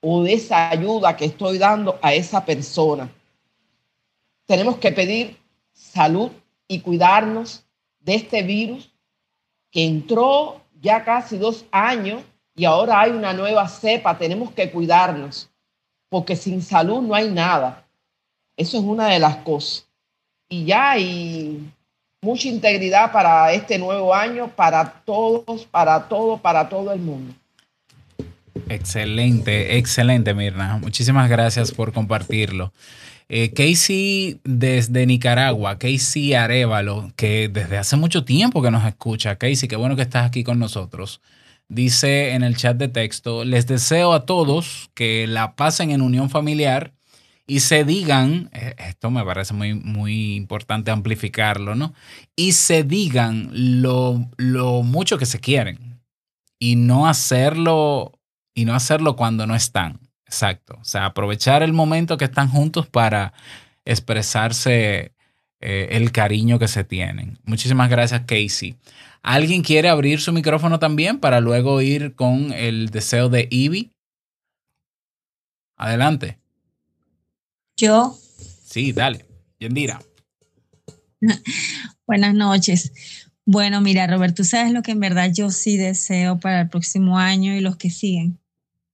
o 0.01 0.23
de 0.23 0.35
esa 0.35 0.71
ayuda 0.71 1.17
que 1.17 1.25
estoy 1.25 1.59
dando 1.59 1.99
a 2.03 2.15
esa 2.15 2.45
persona. 2.45 3.11
Tenemos 4.47 4.77
que 4.77 4.93
pedir 4.93 5.37
salud 5.73 6.31
y 6.73 6.81
cuidarnos 6.81 7.67
de 8.01 8.15
este 8.15 8.43
virus 8.43 8.91
que 9.71 9.85
entró 9.85 10.63
ya 10.81 11.05
casi 11.05 11.37
dos 11.37 11.67
años 11.71 12.23
y 12.57 12.65
ahora 12.65 13.03
hay 13.03 13.11
una 13.11 13.35
nueva 13.35 13.69
cepa. 13.69 14.17
Tenemos 14.17 14.53
que 14.53 14.71
cuidarnos 14.71 15.51
porque 16.09 16.35
sin 16.35 16.63
salud 16.63 17.03
no 17.03 17.15
hay 17.15 17.31
nada. 17.31 17.85
Eso 18.57 18.79
es 18.79 18.85
una 18.85 19.09
de 19.09 19.19
las 19.19 19.37
cosas. 19.37 19.87
Y 20.49 20.65
ya 20.65 20.93
hay 20.93 21.71
mucha 22.23 22.49
integridad 22.49 23.13
para 23.13 23.53
este 23.53 23.79
nuevo 23.79 24.15
año, 24.15 24.49
para 24.49 25.03
todos, 25.05 25.67
para 25.67 26.09
todo, 26.09 26.39
para 26.39 26.71
todo 26.71 26.91
el 26.91 27.01
mundo. 27.01 27.35
Excelente, 28.71 29.77
excelente, 29.77 30.33
Mirna. 30.33 30.79
Muchísimas 30.79 31.29
gracias 31.29 31.71
por 31.71 31.93
compartirlo. 31.93 32.73
Eh, 33.29 33.53
Casey 33.53 34.41
desde 34.45 35.07
Nicaragua, 35.07 35.79
Casey 35.79 36.35
Arevalo, 36.35 37.13
que 37.17 37.49
desde 37.49 37.79
hace 37.79 37.97
mucho 37.97 38.25
tiempo 38.25 38.63
que 38.63 38.71
nos 38.71 38.85
escucha. 38.85 39.37
Casey, 39.37 39.69
qué 39.69 39.77
bueno 39.77 39.97
que 39.97 40.03
estás 40.03 40.27
aquí 40.27 40.45
con 40.45 40.59
nosotros. 40.59 41.21
Dice 41.69 42.33
en 42.35 42.43
el 42.43 42.57
chat 42.57 42.77
de 42.77 42.89
texto, 42.89 43.45
les 43.45 43.67
deseo 43.67 44.13
a 44.13 44.27
todos 44.27 44.91
que 44.95 45.27
la 45.27 45.57
pasen 45.57 45.91
en 45.91 46.03
unión 46.03 46.29
familiar 46.29 46.93
y 47.47 47.61
se 47.61 47.85
digan, 47.85 48.51
eh, 48.53 48.75
esto 48.79 49.11
me 49.11 49.25
parece 49.25 49.55
muy, 49.55 49.75
muy 49.75 50.37
importante 50.37 50.91
amplificarlo, 50.91 51.75
¿no? 51.75 51.95
Y 52.37 52.53
se 52.53 52.85
digan 52.85 53.51
lo, 53.53 54.29
lo 54.37 54.83
mucho 54.83 55.19
que 55.19 55.27
se 55.27 55.41
quieren 55.41 56.01
y 56.59 56.77
no 56.77 57.09
hacerlo 57.09 58.19
y 58.55 58.65
no 58.65 58.75
hacerlo 58.75 59.17
cuando 59.17 59.47
no 59.47 59.55
están. 59.55 59.99
Exacto. 60.33 60.79
O 60.81 60.85
sea, 60.85 61.05
aprovechar 61.05 61.63
el 61.63 61.75
momento 61.75 62.17
que 62.17 62.25
están 62.25 62.49
juntos 62.49 62.87
para 62.87 63.35
expresarse 63.85 65.13
eh, 65.61 65.89
el 65.91 66.11
cariño 66.11 66.59
que 66.59 66.69
se 66.69 66.85
tienen. 66.85 67.39
Muchísimas 67.45 67.91
gracias, 67.91 68.23
Casey. 68.23 68.77
¿Alguien 69.23 69.63
quiere 69.63 69.91
abrir 69.91 70.23
su 70.23 70.33
micrófono 70.33 70.79
también 70.79 71.21
para 71.21 71.41
luego 71.41 71.83
ir 71.83 72.15
con 72.15 72.51
el 72.55 72.89
deseo 72.89 73.29
de 73.29 73.47
Ivy? 73.51 73.93
Adelante. 75.77 76.39
Yo 77.77 78.17
Sí, 78.65 78.93
dale. 78.93 79.27
Yendira. 79.59 80.01
Buenas 82.07 82.35
noches. 82.35 82.91
Bueno, 83.45 83.83
mira, 83.83 84.07
Robert, 84.07 84.35
tú 84.35 84.45
sabes 84.45 84.73
lo 84.73 84.83
que 84.83 84.93
en 84.93 85.01
verdad 85.01 85.31
yo 85.31 85.51
sí 85.51 85.77
deseo 85.77 86.41
para 86.41 86.63
el 86.63 86.71
próximo 86.71 87.19
año 87.19 87.55
y 87.55 87.61
los 87.61 87.77
que 87.77 87.91
siguen. 87.91 88.42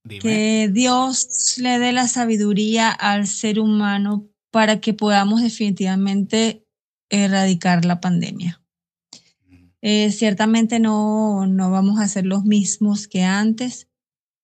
Dime. 0.08 0.20
Que 0.20 0.70
Dios 0.72 1.56
le 1.58 1.78
dé 1.78 1.92
la 1.92 2.08
sabiduría 2.08 2.90
al 2.90 3.26
ser 3.26 3.60
humano 3.60 4.28
para 4.50 4.80
que 4.80 4.94
podamos 4.94 5.42
definitivamente 5.42 6.66
erradicar 7.10 7.84
la 7.84 8.00
pandemia. 8.00 8.62
Eh, 9.80 10.10
ciertamente 10.10 10.80
no, 10.80 11.46
no 11.46 11.70
vamos 11.70 12.00
a 12.00 12.08
ser 12.08 12.26
los 12.26 12.44
mismos 12.44 13.06
que 13.06 13.22
antes, 13.22 13.88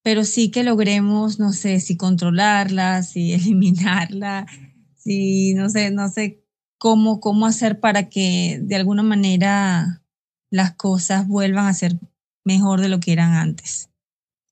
pero 0.02 0.24
sí 0.24 0.50
que 0.50 0.62
logremos, 0.62 1.40
no 1.40 1.52
sé, 1.52 1.80
si 1.80 1.96
controlarla, 1.96 3.02
si 3.02 3.32
eliminarla, 3.34 4.46
si 4.94 5.54
no 5.54 5.68
sé, 5.68 5.90
no 5.90 6.08
sé 6.08 6.44
cómo, 6.78 7.20
cómo 7.20 7.46
hacer 7.46 7.80
para 7.80 8.08
que 8.08 8.60
de 8.62 8.76
alguna 8.76 9.02
manera 9.02 10.02
las 10.50 10.74
cosas 10.74 11.26
vuelvan 11.26 11.66
a 11.66 11.74
ser 11.74 11.98
mejor 12.44 12.80
de 12.80 12.88
lo 12.88 13.00
que 13.00 13.12
eran 13.12 13.32
antes. 13.32 13.90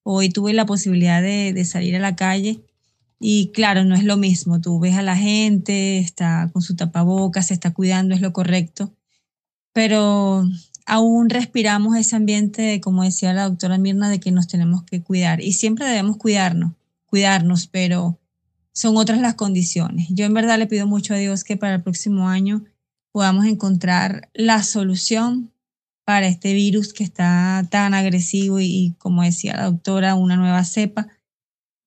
Hoy 0.05 0.29
tuve 0.31 0.53
la 0.53 0.67
posibilidad 0.67 1.23
de, 1.23 1.65
salir 1.65 1.97
a 1.97 2.01
la 2.01 2.17
calle 2.17 2.61
y 3.21 3.53
claro, 3.53 3.85
no 3.85 3.95
es 3.95 4.05
lo 4.05 4.17
mismo. 4.17 4.61
Tú 4.61 4.81
ves 4.81 4.97
a 4.97 5.03
la 5.03 5.17
gente, 5.17 5.99
está 5.99 6.51
con 6.53 6.63
su 6.63 6.75
tapabocas, 6.75 7.47
se 7.49 7.55
está 7.55 7.73
cuidando, 7.73 8.15
es 8.15 8.21
lo 8.21 8.33
correcto, 8.33 8.93
pero 9.73 10.45
aún 10.87 11.31
respiramos 11.31 11.97
ese 11.97 12.17
ambiente, 12.17 12.81
como 12.81 13.05
decía 13.05 13.33
la 13.33 13.45
doctora 13.45 13.79
Mirna, 13.79 14.11
de 14.11 14.21
que 14.21 14.33
nos 14.33 14.49
tenemos 14.49 14.83
que 14.83 15.03
cuidar 15.03 15.41
y 15.41 15.53
siempre 15.53 15.87
debemos 15.87 16.17
cuidarnos, 16.17 16.73
cuidarnos, 17.07 17.69
pero 17.69 18.19
son 18.73 18.97
otras 18.97 19.21
las 19.21 19.35
condiciones. 19.35 20.09
Yo 20.11 20.25
en 20.25 20.35
verdad 20.35 20.59
le 20.59 20.67
pido 20.67 20.87
mucho 20.87 21.15
a 21.15 21.19
Dios 21.19 21.45
que 21.45 21.57
para 21.57 21.77
el 21.77 21.83
próximo 21.83 22.29
año 22.29 22.65
podamos 23.13 23.45
encontrar 23.47 24.31
la 24.35 24.63
solución 24.63 25.53
para 26.05 26.27
este 26.27 26.53
virus 26.55 26.93
que 26.93 27.05
está 27.05 27.67
tan 27.71 27.95
agresivo 27.95 28.61
y, 28.61 28.95
como 28.99 29.23
decía 29.23 29.57
la 29.57 29.65
doctora, 29.65 30.15
una 30.15 30.37
nueva 30.37 30.65
cepa, 30.65 31.09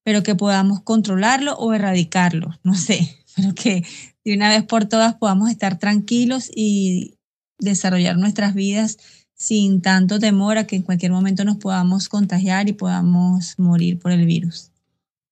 pero 0.04 0.24
que 0.24 0.36
podamos 0.36 0.82
controlarlo 0.82 1.56
o 1.56 1.74
erradicarlo, 1.74 2.58
no 2.64 2.76
sé, 2.76 3.18
pero 3.36 3.54
que 3.54 3.84
de 4.24 4.36
una 4.36 4.50
vez 4.50 4.64
por 4.64 4.86
todas 4.86 5.16
podamos 5.16 5.50
estar 5.50 5.78
tranquilos 5.80 6.50
y 6.56 7.18
desarrollar 7.60 8.18
nuestras 8.18 8.54
vidas 8.54 8.98
sin 9.34 9.82
tanto 9.82 10.20
temor 10.20 10.58
a 10.58 10.66
que 10.66 10.78
en 10.78 10.82
cualquier 10.84 11.12
momento 11.12 11.44
nos 11.44 11.58
podamos 11.58 12.10
contagiar 12.10 12.70
y 12.70 12.74
podamos 12.74 13.60
morir 13.60 14.00
por 14.00 14.12
el 14.12 14.26
virus. 14.26 14.72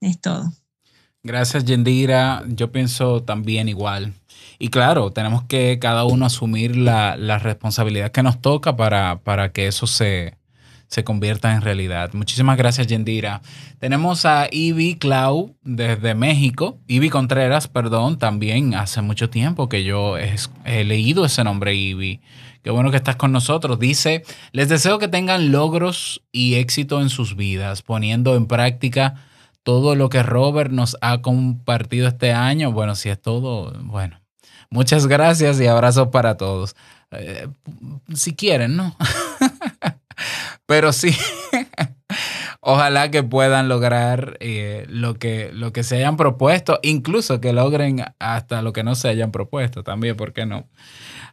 Es 0.01 0.19
todo. 0.19 0.51
Gracias, 1.23 1.63
Yendira. 1.63 2.43
Yo 2.47 2.71
pienso 2.71 3.23
también 3.23 3.69
igual. 3.69 4.13
Y 4.59 4.67
claro, 4.67 5.11
tenemos 5.11 5.43
que 5.43 5.79
cada 5.79 6.03
uno 6.03 6.25
asumir 6.25 6.75
la, 6.75 7.15
la 7.17 7.39
responsabilidad 7.39 8.11
que 8.11 8.23
nos 8.23 8.41
toca 8.41 8.75
para, 8.75 9.19
para 9.19 9.53
que 9.53 9.67
eso 9.67 9.87
se, 9.87 10.35
se 10.93 11.03
convierta 11.03 11.53
en 11.53 11.61
realidad. 11.61 12.11
Muchísimas 12.13 12.55
gracias, 12.55 12.85
Yendira. 12.87 13.41
Tenemos 13.79 14.25
a 14.25 14.47
Ivy 14.51 14.95
Clau 14.95 15.55
desde 15.63 16.13
México. 16.13 16.77
Ivy 16.87 17.09
Contreras, 17.09 17.67
perdón, 17.67 18.19
también 18.19 18.75
hace 18.75 19.01
mucho 19.01 19.29
tiempo 19.29 19.69
que 19.69 19.83
yo 19.83 20.17
he, 20.17 20.83
leído 20.83 21.25
ese 21.25 21.43
nombre, 21.43 21.73
Ivy. 21.73 22.21
Qué 22.61 22.69
bueno 22.69 22.91
que 22.91 22.97
estás 22.97 23.15
con 23.15 23.31
nosotros. 23.31 23.79
Dice, 23.79 24.23
les 24.51 24.69
deseo 24.69 24.99
que 24.99 25.07
tengan 25.07 25.51
logros 25.51 26.21
y 26.31 26.55
éxito 26.55 27.01
en 27.01 27.09
sus 27.09 27.35
vidas, 27.35 27.81
poniendo 27.81 28.35
en 28.35 28.45
práctica 28.45 29.15
todo 29.63 29.95
lo 29.95 30.09
que 30.09 30.23
Robert 30.23 30.71
nos 30.71 30.97
ha 31.01 31.21
compartido 31.21 32.07
este 32.07 32.33
año. 32.33 32.71
Bueno, 32.71 32.95
si 32.95 33.09
es 33.09 33.21
todo, 33.21 33.73
bueno. 33.83 34.19
Muchas 34.69 35.07
gracias 35.07 35.59
y 35.61 35.67
abrazos 35.67 36.09
para 36.09 36.35
todos. 36.35 36.75
Eh, 37.11 37.47
si 38.13 38.35
quieren, 38.35 38.75
¿no? 38.75 38.95
Pero 40.65 40.93
sí, 40.93 41.15
ojalá 42.59 43.11
que 43.11 43.23
puedan 43.23 43.69
lograr 43.69 44.37
eh, 44.39 44.85
lo, 44.89 45.15
que, 45.15 45.51
lo 45.53 45.73
que 45.73 45.83
se 45.83 45.97
hayan 45.97 46.17
propuesto, 46.17 46.79
incluso 46.81 47.39
que 47.39 47.53
logren 47.53 48.03
hasta 48.19 48.61
lo 48.61 48.73
que 48.73 48.83
no 48.83 48.95
se 48.95 49.09
hayan 49.09 49.31
propuesto 49.31 49.83
también, 49.83 50.15
¿por 50.15 50.33
qué 50.33 50.45
no? 50.45 50.67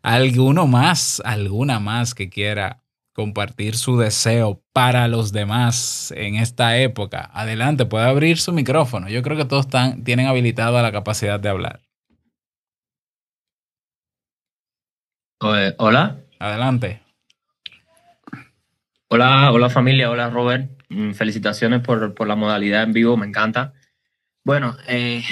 Alguno 0.03 0.67
más, 0.67 1.23
alguna 1.25 1.81
más 1.81 2.15
que 2.15 2.29
quiera 2.29 2.83
compartir 3.13 3.77
su 3.77 3.99
deseo 3.99 4.63
para 4.73 5.09
los 5.09 5.33
demás 5.33 6.13
en 6.17 6.37
esta 6.37 6.79
época. 6.79 7.31
Adelante, 7.33 7.87
puede 7.87 8.07
abrir 8.07 8.39
su 8.39 8.53
micrófono. 8.53 9.09
Yo 9.09 9.23
creo 9.23 9.37
que 9.37 9.45
todos 9.45 9.67
están, 9.67 10.05
tienen 10.05 10.27
habilitada 10.27 10.83
la 10.83 10.93
capacidad 10.93 11.41
de 11.41 11.49
hablar. 11.49 11.81
Hola. 15.43 16.21
Adelante. 16.39 17.03
Hola, 19.09 19.51
hola 19.53 19.71
familia, 19.71 20.11
hola 20.11 20.31
Robert. 20.31 20.71
Mm, 20.89 21.13
Felicitaciones 21.13 21.81
por, 21.81 22.15
por 22.15 22.29
la 22.29 22.37
modalidad 22.37 22.83
en 22.83 22.93
vivo, 22.93 23.17
me 23.17 23.27
encanta. 23.27 23.73
Bueno, 24.45 24.77
eh, 24.87 25.23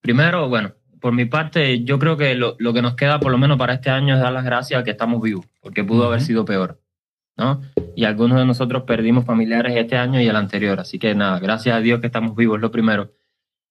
primero, 0.00 0.48
bueno, 0.48 0.72
por 1.00 1.12
mi 1.12 1.24
parte, 1.24 1.84
yo 1.84 1.98
creo 1.98 2.16
que 2.16 2.34
lo, 2.34 2.56
lo, 2.58 2.72
que 2.72 2.82
nos 2.82 2.94
queda 2.94 3.20
por 3.20 3.32
lo 3.32 3.38
menos 3.38 3.58
para 3.58 3.74
este 3.74 3.90
año 3.90 4.14
es 4.14 4.20
dar 4.20 4.32
las 4.32 4.44
gracias 4.44 4.80
a 4.80 4.84
que 4.84 4.92
estamos 4.92 5.20
vivos, 5.20 5.46
porque 5.60 5.84
pudo 5.84 6.00
uh 6.00 6.02
-huh. 6.04 6.06
haber 6.06 6.20
sido 6.20 6.44
peor, 6.44 6.80
¿no? 7.36 7.62
Y 7.94 8.04
algunos 8.04 8.38
de 8.38 8.44
nosotros 8.44 8.84
perdimos 8.84 9.24
familiares 9.24 9.76
este 9.76 9.96
año 9.96 10.20
y 10.20 10.26
el 10.26 10.36
anterior, 10.36 10.80
así 10.80 10.98
que 10.98 11.14
nada, 11.14 11.38
gracias 11.38 11.76
a 11.76 11.80
Dios 11.80 12.00
que 12.00 12.06
estamos 12.06 12.36
vivos, 12.36 12.60
lo 12.60 12.70
primero. 12.70 13.12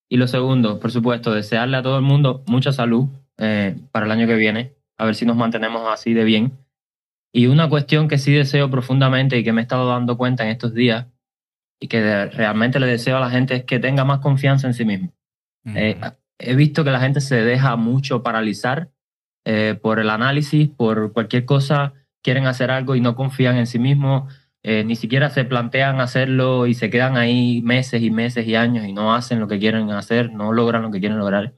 Y 0.10 0.17
lo 0.17 0.28
segundo, 0.28 0.80
por 0.80 0.91
supuesto, 0.91 1.34
desearle 1.34 1.78
a 1.78 1.82
todo 1.82 1.97
el 1.97 2.04
mundo 2.04 2.43
mucha 2.47 2.71
salud 2.71 3.08
eh, 3.38 3.75
para 3.91 4.06
el 4.06 4.12
año 4.12 4.28
que 4.28 4.36
viene, 4.36 4.73
a 4.97 5.06
ver 5.06 5.15
si 5.15 5.25
nos 5.25 5.36
mantenemos 5.36 5.82
así 5.91 6.13
de 6.13 6.23
bien. 6.23 6.54
Y 7.34 7.47
una 7.47 7.67
cuestión 7.67 8.08
que 8.08 8.17
sí 8.17 8.32
deseo 8.34 8.69
profundamente 8.69 9.38
y 9.38 9.43
que 9.43 9.51
me 9.51 9.62
he 9.62 9.63
estado 9.63 9.89
dando 9.89 10.17
cuenta 10.17 10.43
en 10.43 10.51
estos 10.51 10.73
días 10.73 11.08
y 11.80 11.88
que 11.88 12.01
de, 12.01 12.28
realmente 12.28 12.80
le 12.80 12.88
deseo 12.88 13.17
a 13.17 13.19
la 13.19 13.30
gente 13.30 13.56
es 13.56 13.63
que 13.65 13.80
tenga 13.80 14.06
más 14.06 14.19
confianza 14.19 14.67
en 14.67 14.73
sí 14.73 14.86
mismo. 14.86 15.12
Uh 15.65 15.69
-huh. 15.69 15.78
eh, 15.78 15.97
he 16.39 16.56
visto 16.56 16.84
que 16.84 16.91
la 16.91 16.99
gente 16.99 17.21
se 17.21 17.43
deja 17.43 17.75
mucho 17.75 18.23
paralizar 18.23 18.89
eh, 19.45 19.78
por 19.82 19.99
el 19.99 20.10
análisis, 20.10 20.69
por 20.69 21.13
cualquier 21.13 21.45
cosa, 21.45 21.93
quieren 22.25 22.47
hacer 22.47 22.71
algo 22.71 22.95
y 22.95 23.01
no 23.01 23.15
confían 23.15 23.55
en 23.57 23.67
sí 23.67 23.77
mismos, 23.77 24.33
eh, 24.63 24.83
ni 24.83 24.95
siquiera 24.95 25.29
se 25.29 25.45
plantean 25.45 26.01
hacerlo 26.01 26.65
y 26.65 26.73
se 26.73 26.89
quedan 26.89 27.17
ahí 27.17 27.61
meses 27.61 28.01
y 28.01 28.09
meses 28.09 28.47
y 28.47 28.55
años 28.55 28.88
y 28.88 28.93
no 28.93 29.13
hacen 29.13 29.39
lo 29.39 29.47
que 29.47 29.59
quieren 29.59 29.91
hacer, 29.91 30.31
no 30.33 30.51
logran 30.51 30.81
lo 30.81 30.89
que 30.89 30.99
quieren 30.99 31.19
lograr. 31.19 31.53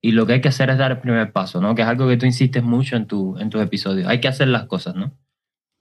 Y 0.00 0.12
lo 0.12 0.24
que 0.24 0.34
hay 0.34 0.40
que 0.40 0.50
hacer 0.50 0.70
es 0.70 0.78
dar 0.78 0.92
el 0.92 0.98
primer 0.98 1.32
paso, 1.32 1.60
¿no? 1.60 1.74
Que 1.74 1.82
es 1.82 1.88
algo 1.88 2.06
que 2.06 2.16
tú 2.16 2.26
insistes 2.26 2.62
mucho 2.62 2.94
en, 2.94 3.06
tu, 3.08 3.36
en 3.38 3.50
tus 3.50 3.60
episodios. 3.60 4.06
Hay 4.06 4.20
que 4.20 4.28
hacer 4.28 4.46
las 4.46 4.66
cosas, 4.66 4.94
¿no? 4.94 5.18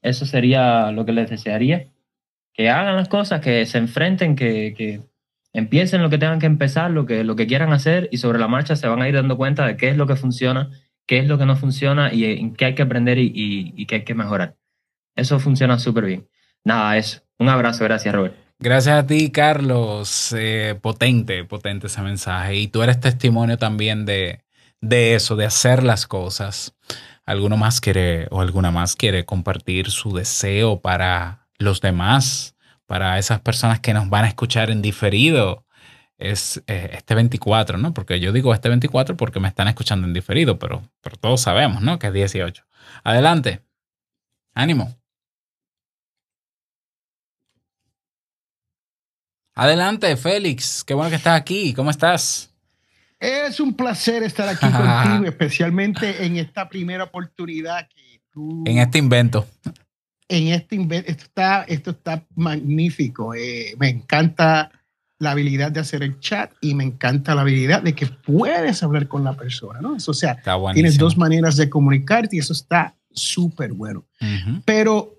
Eso 0.01 0.25
sería 0.25 0.91
lo 0.91 1.05
que 1.05 1.11
les 1.11 1.29
desearía. 1.29 1.91
Que 2.53 2.71
hagan 2.71 2.95
las 2.95 3.07
cosas, 3.09 3.39
que 3.41 3.67
se 3.67 3.77
enfrenten, 3.77 4.35
que, 4.35 4.73
que 4.75 5.01
empiecen 5.53 6.01
lo 6.01 6.09
que 6.09 6.17
tengan 6.17 6.39
que 6.39 6.47
empezar, 6.47 6.89
lo 6.89 7.05
que, 7.05 7.23
lo 7.23 7.35
que 7.35 7.45
quieran 7.45 7.71
hacer 7.71 8.09
y 8.11 8.17
sobre 8.17 8.39
la 8.39 8.47
marcha 8.47 8.75
se 8.75 8.87
van 8.87 9.01
a 9.03 9.07
ir 9.07 9.13
dando 9.13 9.37
cuenta 9.37 9.67
de 9.67 9.77
qué 9.77 9.89
es 9.89 9.97
lo 9.97 10.07
que 10.07 10.15
funciona, 10.15 10.71
qué 11.05 11.19
es 11.19 11.27
lo 11.27 11.37
que 11.37 11.45
no 11.45 11.55
funciona 11.55 12.13
y 12.13 12.25
en 12.25 12.53
qué 12.53 12.65
hay 12.65 12.75
que 12.75 12.83
aprender 12.83 13.17
y, 13.17 13.31
y, 13.75 13.85
qué 13.85 13.95
hay 13.95 14.03
que 14.03 14.15
mejorar. 14.15 14.55
Eso 15.15 15.39
funciona 15.39 15.79
súper 15.79 16.05
bien. 16.05 16.29
Nada, 16.63 16.97
eso. 16.97 17.21
Un 17.39 17.49
abrazo, 17.49 17.83
gracias 17.83 18.13
Robert. 18.13 18.35
Gracias 18.59 19.03
a 19.03 19.05
ti, 19.05 19.31
Carlos. 19.31 20.33
Eh, 20.37 20.79
potente, 20.81 21.43
potente 21.43 21.87
ese 21.87 22.01
mensaje. 22.01 22.55
Y 22.55 22.67
tú 22.67 22.81
eres 22.81 22.99
testimonio 22.99 23.57
también 23.57 24.05
de, 24.05 24.43
de 24.79 25.15
eso, 25.15 25.35
de 25.35 25.45
hacer 25.45 25.83
las 25.83 26.07
cosas. 26.07 26.75
¿Alguno 27.25 27.57
más 27.57 27.81
quiere 27.81 28.27
o 28.31 28.41
alguna 28.41 28.71
más 28.71 28.95
quiere 28.95 29.25
compartir 29.25 29.91
su 29.91 30.13
deseo 30.13 30.81
para 30.81 31.47
los 31.57 31.81
demás, 31.81 32.55
para 32.85 33.17
esas 33.17 33.41
personas 33.41 33.79
que 33.79 33.93
nos 33.93 34.09
van 34.09 34.25
a 34.25 34.29
escuchar 34.29 34.69
en 34.69 34.81
diferido? 34.81 35.62
Es 36.23 36.63
eh, 36.67 36.91
este 36.93 37.15
24, 37.15 37.77
¿no? 37.77 37.93
Porque 37.93 38.21
yo 38.21 38.31
digo 38.31 38.53
este 38.53 38.69
24 38.69 39.17
porque 39.17 39.41
me 39.41 39.49
están 39.49 39.67
escuchando 39.67 40.07
en 40.07 40.13
diferido, 40.13 40.57
pero, 40.57 40.81
pero 41.01 41.17
todos 41.17 41.41
sabemos, 41.41 41.81
¿no? 41.81 41.99
Que 41.99 42.07
es 42.07 42.13
18. 42.13 42.63
Adelante. 43.03 43.61
Ánimo. 44.55 44.95
Adelante, 49.53 50.15
Félix. 50.15 50.85
Qué 50.85 50.93
bueno 50.93 51.09
que 51.09 51.17
estás 51.17 51.37
aquí. 51.37 51.73
¿Cómo 51.73 51.89
estás? 51.89 52.49
Es 53.19 53.59
un 53.59 53.73
placer 53.73 54.23
estar 54.23 54.47
aquí 54.47 54.65
contigo, 54.71 55.25
especialmente 55.25 56.25
en 56.25 56.37
esta 56.37 56.69
primera 56.69 57.03
oportunidad 57.03 57.89
que 57.89 58.21
tú... 58.31 58.63
En 58.65 58.77
este 58.77 58.97
invento. 58.97 59.45
En 60.29 60.47
este 60.47 60.75
invento. 60.75 61.11
Esto 61.11 61.25
está, 61.25 61.63
esto 61.63 61.91
está 61.91 62.25
magnífico. 62.33 63.35
Eh, 63.35 63.75
me 63.77 63.89
encanta 63.89 64.71
la 65.23 65.31
habilidad 65.31 65.71
de 65.71 65.79
hacer 65.79 66.03
el 66.03 66.19
chat 66.19 66.51
y 66.61 66.75
me 66.75 66.83
encanta 66.83 67.33
la 67.33 67.41
habilidad 67.41 67.81
de 67.81 67.95
que 67.95 68.05
puedes 68.05 68.83
hablar 68.83 69.07
con 69.07 69.23
la 69.23 69.33
persona, 69.35 69.81
¿no? 69.81 69.95
Eso, 69.95 70.11
o 70.11 70.13
sea, 70.13 70.37
tienes 70.73 70.97
dos 70.97 71.17
maneras 71.17 71.57
de 71.57 71.69
comunicarte 71.69 72.35
y 72.35 72.39
eso 72.39 72.53
está 72.53 72.95
súper 73.11 73.73
bueno. 73.73 74.05
Uh 74.21 74.25
-huh. 74.25 74.61
Pero 74.65 75.17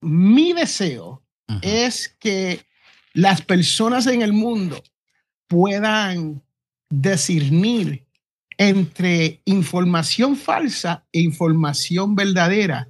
mi 0.00 0.52
deseo 0.52 1.22
uh 1.48 1.54
-huh. 1.54 1.60
es 1.62 2.14
que 2.20 2.60
las 3.14 3.40
personas 3.42 4.06
en 4.06 4.22
el 4.22 4.32
mundo 4.32 4.82
puedan 5.48 6.42
discernir 6.90 8.06
entre 8.58 9.40
información 9.44 10.36
falsa 10.36 11.04
e 11.12 11.20
información 11.20 12.14
verdadera 12.14 12.88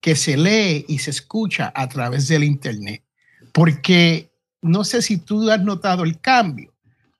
que 0.00 0.16
se 0.16 0.36
lee 0.36 0.84
y 0.88 0.98
se 0.98 1.10
escucha 1.10 1.72
a 1.74 1.88
través 1.88 2.28
del 2.28 2.44
Internet. 2.44 3.02
Porque 3.52 4.33
no 4.64 4.82
sé 4.82 5.02
si 5.02 5.18
tú 5.18 5.50
has 5.50 5.62
notado 5.62 6.04
el 6.04 6.18
cambio, 6.18 6.72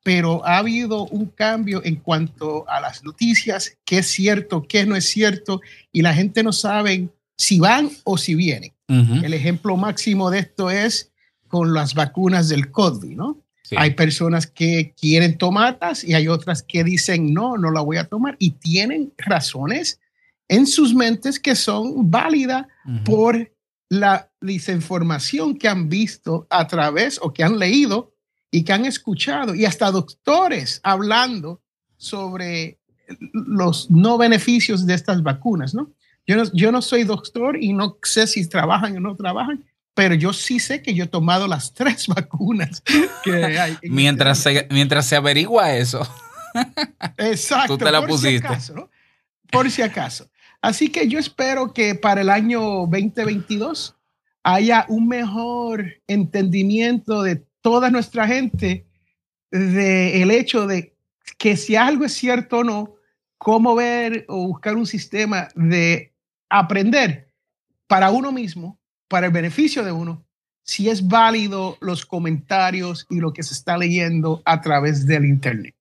pero 0.03 0.45
ha 0.47 0.59
habido 0.59 1.05
un 1.07 1.27
cambio 1.27 1.83
en 1.85 1.97
cuanto 1.97 2.69
a 2.69 2.81
las 2.81 3.05
noticias, 3.05 3.77
qué 3.85 3.99
es 3.99 4.07
cierto, 4.07 4.67
qué 4.69 4.87
no 4.87 4.97
es 4.97 5.09
cierto, 5.09 5.61
y 5.93 6.03
la 6.03 6.15
gente 6.15 6.43
no 6.43 6.53
sabe 6.53 7.09
si 7.37 7.61
van 7.61 7.91
o 8.05 8.17
si 8.17 8.35
vienen. 8.35 8.73
El 8.87 9.33
ejemplo 9.33 9.77
máximo 9.77 10.31
de 10.31 10.41
esto 10.41 10.71
es 10.71 11.11
con 11.49 11.73
las 11.73 11.95
vacunas 11.95 12.49
del 12.49 12.71
COVID, 12.71 13.17
¿no? 13.17 13.39
Sí. 13.63 13.77
Hay 13.79 13.93
personas 13.93 14.47
que 14.47 14.93
quieren 15.01 15.39
tomarlas 15.39 16.05
y 16.05 16.13
hay 16.13 16.29
otras 16.29 16.63
que 16.63 16.85
dicen, 16.85 17.33
no, 17.33 17.57
no 17.57 17.71
la 17.71 17.81
voy 17.81 17.97
a 17.97 18.05
tomar 18.05 18.37
y 18.39 18.51
tienen 18.51 19.13
razones 19.17 20.01
en 20.49 20.67
sus 20.67 20.95
mentes 20.95 21.41
que 21.41 21.55
son 21.55 22.11
válidas 22.11 22.67
por 23.05 23.51
la 23.95 24.31
desinformación 24.41 25.57
que 25.57 25.69
han 25.69 25.89
visto 25.89 26.47
a 26.51 26.67
través 26.67 27.19
o 27.23 27.33
que 27.33 27.45
han 27.45 27.59
leído 27.59 28.15
y 28.51 28.65
que 28.65 28.73
han 28.73 28.85
escuchado 28.85 29.55
y 29.55 29.65
hasta 29.65 29.91
doctores 29.91 30.81
hablando 30.83 31.63
sobre 31.97 32.79
los 33.33 33.91
no 33.91 34.19
beneficios 34.19 34.87
de 34.87 34.95
estas 34.95 35.23
vacunas, 35.23 35.75
¿no? 35.75 35.93
Yo 36.27 36.37
no, 36.37 36.45
yo 36.53 36.73
no 36.73 36.81
soy 36.81 37.05
doctor 37.05 37.63
y 37.63 37.73
no 37.73 37.99
sé 38.03 38.27
si 38.27 38.49
trabajan 38.49 38.97
o 38.97 39.01
no 39.01 39.15
trabajan, 39.15 39.65
pero 39.95 40.15
yo 40.15 40.33
sí 40.33 40.59
sé 40.59 40.83
que 40.83 40.95
yo 40.95 41.05
he 41.05 41.09
tomado 41.09 41.47
las 41.47 41.73
tres 41.75 42.07
vacunas 42.07 42.83
que 43.23 43.45
hay. 43.45 43.77
en 43.83 43.95
Mientras 43.95 44.39
este 44.39 44.61
se, 44.61 44.69
mientras 44.71 45.07
se 45.07 45.17
averigua 45.17 45.75
eso. 45.75 46.07
Exacto. 47.19 47.77
Tú 47.77 47.85
te 47.85 47.91
la 47.91 48.01
por 48.01 48.11
pusiste. 48.11 48.39
Si 48.39 48.47
acaso, 48.47 48.75
¿no? 48.75 48.91
Por 49.51 49.71
si 49.71 49.83
acaso. 49.83 50.29
Así 50.65 50.89
que 50.89 51.07
yo 51.09 51.19
espero 51.19 51.75
que 51.75 51.95
para 51.95 52.23
el 52.23 52.31
año 52.31 52.87
2022 52.87 53.95
haya 54.45 54.87
un 54.89 55.09
mejor 55.09 55.85
entendimiento 56.07 57.23
de 57.23 57.45
toda 57.61 57.91
nuestra 57.91 58.27
gente 58.27 58.87
de 59.51 60.23
el 60.23 60.31
hecho 60.31 60.67
de 60.67 60.97
que 61.37 61.59
si 61.59 61.77
algo 61.77 62.07
es 62.07 62.15
cierto 62.15 62.61
o 62.61 62.65
no, 62.65 62.95
cómo 63.37 63.75
ver 63.75 64.25
o 64.27 64.47
buscar 64.47 64.75
un 64.77 64.87
sistema 64.87 65.49
de 65.55 66.15
aprender 66.49 67.29
para 67.87 68.11
uno 68.11 68.33
mismo, 68.33 68.81
para 69.07 69.27
el 69.27 69.33
beneficio 69.35 69.85
de 69.85 69.93
uno, 69.93 70.25
si 70.63 70.89
es 70.89 71.07
válido 71.07 71.77
los 71.83 72.07
comentarios 72.07 73.07
y 73.11 73.21
lo 73.21 73.35
que 73.35 73.43
se 73.43 73.53
está 73.53 73.77
leyendo 73.77 74.41
a 74.47 74.63
través 74.63 75.05
del 75.05 75.27
Internet. 75.27 75.75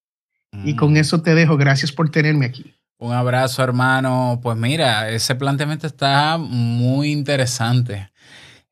Y 0.65 0.75
con 0.75 0.91
Mm. 0.91 0.97
eso 0.97 1.21
te 1.21 1.33
dejo. 1.35 1.55
Gracias 1.55 1.93
por 1.93 2.11
tenerme 2.11 2.47
aquí. 2.47 2.75
Un 3.03 3.11
abrazo, 3.11 3.61
hermano. 3.61 4.39
Pues 4.41 4.55
mira, 4.57 5.09
ese 5.09 5.35
planteamiento 5.35 5.85
está 5.87 6.37
muy 6.37 7.11
interesante. 7.11 8.09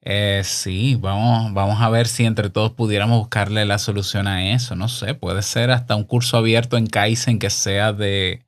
Eh, 0.03 0.41
sí, 0.45 0.95
vamos, 0.95 1.53
vamos 1.53 1.81
a 1.81 1.89
ver 1.89 2.07
si 2.07 2.23
entre 2.23 2.49
todos 2.49 2.71
pudiéramos 2.71 3.19
buscarle 3.19 3.65
la 3.65 3.77
solución 3.77 4.27
a 4.27 4.53
eso. 4.53 4.73
No 4.77 4.87
sé, 4.87 5.15
puede 5.15 5.41
ser 5.41 5.69
hasta 5.69 5.97
un 5.97 6.05
curso 6.05 6.37
abierto 6.37 6.77
en 6.77 6.87
Kaizen 6.87 7.39
que 7.39 7.49
sea 7.49 7.91
de, 7.91 8.45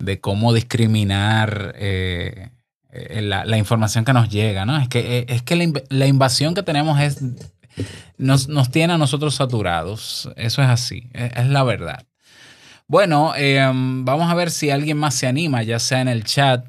de 0.00 0.20
cómo 0.20 0.52
discriminar 0.52 1.74
eh, 1.76 2.50
eh, 2.90 3.22
la, 3.22 3.44
la 3.44 3.56
información 3.56 4.04
que 4.04 4.12
nos 4.12 4.30
llega, 4.30 4.66
¿no? 4.66 4.78
Es 4.78 4.88
que, 4.88 5.26
es 5.28 5.42
que 5.42 5.54
la, 5.54 5.72
la 5.90 6.06
invasión 6.08 6.54
que 6.54 6.64
tenemos 6.64 6.98
es, 6.98 7.22
nos, 8.18 8.48
nos 8.48 8.72
tiene 8.72 8.94
a 8.94 8.98
nosotros 8.98 9.36
saturados. 9.36 10.28
Eso 10.34 10.60
es 10.60 10.68
así, 10.68 11.08
es 11.14 11.46
la 11.46 11.62
verdad. 11.62 12.09
Bueno, 12.90 13.36
em, 13.36 14.04
vamos 14.04 14.28
a 14.28 14.34
ver 14.34 14.50
si 14.50 14.70
alguien 14.70 14.96
más 14.96 15.14
se 15.14 15.28
anima, 15.28 15.62
ya 15.62 15.78
sea 15.78 16.00
en 16.00 16.08
el 16.08 16.24
chat 16.24 16.66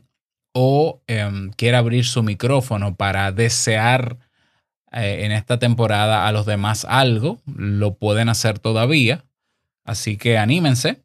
o 0.53 1.01
em, 1.07 1.49
quiere 1.49 1.77
abrir 1.77 2.05
su 2.05 2.21
micrófono 2.21 2.95
para 2.95 3.31
desear 3.31 4.19
eh, 4.91 5.25
en 5.25 5.31
esta 5.31 5.57
temporada 5.57 6.27
a 6.27 6.31
los 6.31 6.45
demás 6.45 6.85
algo. 6.87 7.39
Lo 7.47 7.95
pueden 7.95 8.29
hacer 8.29 8.59
todavía. 8.59 9.25
Así 9.83 10.15
que 10.15 10.37
anímense. 10.37 11.01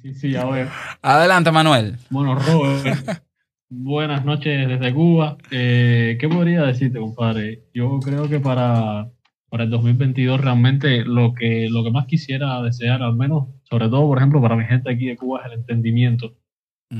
Sí, 0.00 0.14
sí, 0.14 0.34
a 0.34 0.46
ver. 0.46 0.68
Adelante, 1.02 1.52
Manuel. 1.52 1.98
Bueno, 2.08 2.34
Robert, 2.34 3.22
buenas 3.68 4.24
noches 4.24 4.66
desde 4.66 4.94
Cuba. 4.94 5.36
Eh, 5.50 6.16
¿Qué 6.18 6.26
podría 6.26 6.62
decirte, 6.62 6.98
compadre? 6.98 7.64
Yo 7.74 8.00
creo 8.00 8.30
que 8.30 8.40
para, 8.40 9.10
para 9.54 9.62
el 9.62 9.70
2022 9.70 10.40
realmente 10.40 11.04
lo 11.04 11.32
que, 11.32 11.68
lo 11.70 11.84
que 11.84 11.92
más 11.92 12.06
quisiera 12.06 12.60
desear, 12.60 13.04
al 13.04 13.14
menos, 13.14 13.50
sobre 13.62 13.88
todo, 13.88 14.04
por 14.08 14.18
ejemplo, 14.18 14.42
para 14.42 14.56
mi 14.56 14.64
gente 14.64 14.90
aquí 14.90 15.06
de 15.06 15.16
Cuba, 15.16 15.42
es 15.42 15.46
el 15.46 15.60
entendimiento. 15.60 16.34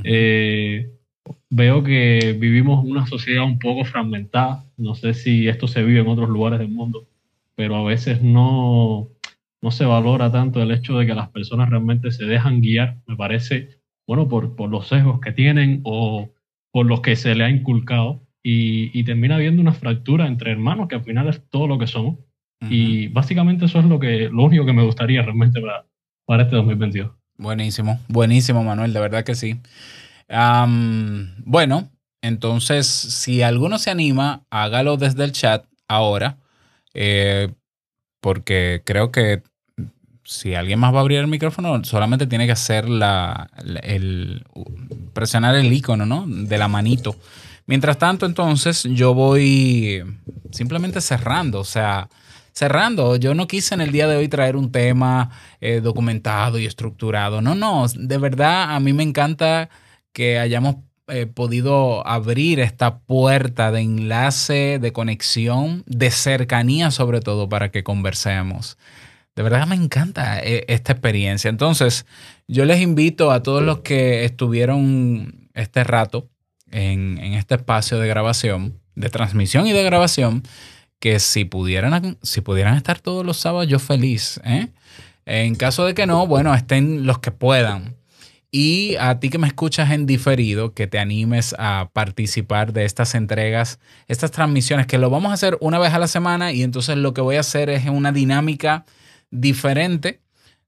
Eh, 0.05 0.89
veo 1.51 1.83
que 1.83 2.37
vivimos 2.39 2.85
una 2.85 3.09
sociedad 3.09 3.43
un 3.43 3.59
poco 3.59 3.85
fragmentada. 3.85 4.65
No 4.77 4.95
sé 4.95 5.15
si 5.15 5.49
esto 5.49 5.67
se 5.67 5.83
vive 5.83 5.99
en 5.99 6.07
otros 6.07 6.29
lugares 6.29 6.61
del 6.61 6.69
mundo, 6.69 7.09
pero 7.57 7.75
a 7.75 7.83
veces 7.83 8.23
no, 8.23 9.09
no 9.61 9.71
se 9.73 9.85
valora 9.85 10.31
tanto 10.31 10.63
el 10.63 10.71
hecho 10.71 10.97
de 10.97 11.07
que 11.07 11.15
las 11.17 11.31
personas 11.31 11.71
realmente 11.71 12.13
se 12.13 12.25
dejan 12.25 12.61
guiar, 12.61 12.99
me 13.09 13.17
parece, 13.17 13.81
bueno, 14.07 14.29
por, 14.29 14.55
por 14.55 14.71
los 14.71 14.87
sesgos 14.87 15.19
que 15.21 15.33
tienen 15.33 15.81
o 15.83 16.31
por 16.71 16.87
los 16.87 17.01
que 17.01 17.17
se 17.17 17.35
le 17.35 17.43
ha 17.43 17.51
inculcado 17.51 18.23
y, 18.45 18.97
y 18.97 19.03
termina 19.03 19.35
habiendo 19.35 19.61
una 19.61 19.73
fractura 19.73 20.29
entre 20.29 20.53
hermanos 20.53 20.87
que 20.87 20.95
al 20.95 21.03
final 21.03 21.27
es 21.29 21.43
todo 21.51 21.67
lo 21.67 21.81
que 21.81 21.89
somos. 21.89 22.19
Y 22.71 23.09
básicamente 23.09 23.65
eso 23.67 23.79
es 23.79 23.85
lo, 23.85 23.99
que, 23.99 24.29
lo 24.31 24.45
único 24.45 24.65
que 24.67 24.73
me 24.73 24.85
gustaría 24.85 25.23
realmente 25.23 25.61
para, 25.61 25.85
para 26.27 26.43
este 26.45 26.57
2022. 26.57 27.11
Buenísimo, 27.37 27.99
buenísimo, 28.09 28.63
Manuel, 28.63 28.93
de 28.93 29.01
verdad 29.01 29.25
que 29.25 29.35
sí. 29.35 29.61
Bueno, 31.45 31.91
entonces, 32.23 32.87
si 32.87 33.43
alguno 33.43 33.79
se 33.79 33.91
anima, 33.91 34.45
hágalo 34.51 34.97
desde 34.97 35.25
el 35.25 35.33
chat 35.33 35.65
ahora, 35.89 36.39
eh, 36.95 37.53
porque 38.21 38.83
creo 38.85 39.11
que 39.13 39.43
si 40.25 40.55
alguien 40.55 40.79
más 40.79 40.95
va 40.95 40.99
a 40.99 41.01
abrir 41.03 41.19
el 41.19 41.27
micrófono, 41.27 41.85
solamente 41.85 42.27
tiene 42.27 42.47
que 42.47 42.53
hacer 42.53 42.89
la, 42.89 43.51
la- 43.63 43.81
el, 43.81 44.45
presionar 45.13 45.55
el 45.55 45.71
icono, 45.73 46.07
¿no? 46.07 46.25
De 46.27 46.57
la 46.57 46.69
manito. 46.69 47.15
Mientras 47.67 47.99
tanto, 47.99 48.25
entonces, 48.27 48.85
yo 48.85 49.13
voy 49.13 50.03
simplemente 50.51 51.01
cerrando, 51.03 51.61
o 51.61 51.65
sea, 51.65 52.09
cerrando. 52.55 53.17
Yo 53.17 53.35
no 53.35 53.47
quise 53.47 53.75
en 53.75 53.81
el 53.81 53.93
día 53.93 54.07
de 54.07 54.17
hoy 54.17 54.29
traer 54.29 54.57
un 54.57 54.71
tema 54.71 55.31
eh, 55.61 55.81
documentado 55.81 56.59
y 56.59 56.67
estructurado. 56.67 57.43
No, 57.43 57.55
no, 57.55 57.87
de 57.89 58.19
verdad 58.19 58.75
a 58.75 58.81
mí 58.81 58.93
me 58.93 59.03
encanta 59.03 59.69
que 60.13 60.39
hayamos 60.39 60.77
eh, 61.09 61.27
podido 61.27 62.07
abrir 62.07 62.61
esta 62.61 63.01
puerta 63.01 63.73
de 63.73 63.81
enlace, 63.81 64.79
de 64.79 64.93
conexión, 64.93 65.83
de 65.87 66.11
cercanía 66.11 66.91
sobre 66.91 67.21
todo 67.21 67.49
para 67.49 67.71
que 67.71 67.83
conversemos. 67.83 68.79
De 69.35 69.43
verdad 69.43 69.67
me 69.67 69.75
encanta 69.75 70.41
eh, 70.41 70.65
esta 70.69 70.93
experiencia. 70.93 71.49
Entonces, 71.51 72.07
yo 72.47 72.65
les 72.65 72.81
invito 72.81 73.33
a 73.33 73.43
todos 73.43 73.65
los 73.65 73.81
que 73.81 74.25
estuvieron 74.25 75.51
este 75.55 75.83
rato 75.83 76.31
en, 76.71 77.19
en 77.19 77.35
este 77.35 77.57
espacio 77.57 77.99
de 77.99 78.07
grabación, 78.07 78.81
de 78.95 79.09
transmisión 79.09 79.67
y 79.67 79.73
de 79.73 79.83
grabación, 79.83 80.45
que 81.05 81.21
si 81.21 81.45
pudieran, 81.45 82.17
si 82.23 82.41
pudieran 82.41 82.79
estar 82.79 82.99
todos 82.99 83.27
los 83.27 83.37
sábados, 83.37 83.69
yo 83.69 83.79
feliz. 83.79 84.41
¿eh? 84.43 84.69
En 85.27 85.55
caso 85.55 85.85
de 85.85 85.93
que 85.93 86.07
no, 86.07 86.27
bueno, 86.27 86.55
estén 86.55 87.05
los 87.05 87.19
que 87.19 87.31
puedan. 87.31 87.95
Y 88.51 88.97
a 88.97 89.21
ti 89.21 89.29
que 89.29 89.37
me 89.37 89.47
escuchas 89.47 89.91
en 89.91 90.07
diferido, 90.07 90.73
que 90.73 90.87
te 90.87 90.99
animes 90.99 91.55
a 91.59 91.91
participar 91.93 92.73
de 92.73 92.87
estas 92.87 93.15
entregas, 93.15 93.81
estas 94.09 94.31
transmisiones, 94.31 94.87
que 94.87 94.97
lo 94.97 95.11
vamos 95.11 95.31
a 95.31 95.35
hacer 95.35 95.59
una 95.61 95.79
vez 95.79 95.93
a 95.93 95.99
la 95.99 96.09
semana 96.09 96.53
y 96.53 96.63
entonces 96.63 96.97
lo 96.97 97.13
que 97.13 97.21
voy 97.21 97.37
a 97.37 97.41
hacer 97.41 97.69
es 97.69 97.85
una 97.85 98.11
dinámica 98.11 98.87
diferente 99.31 100.23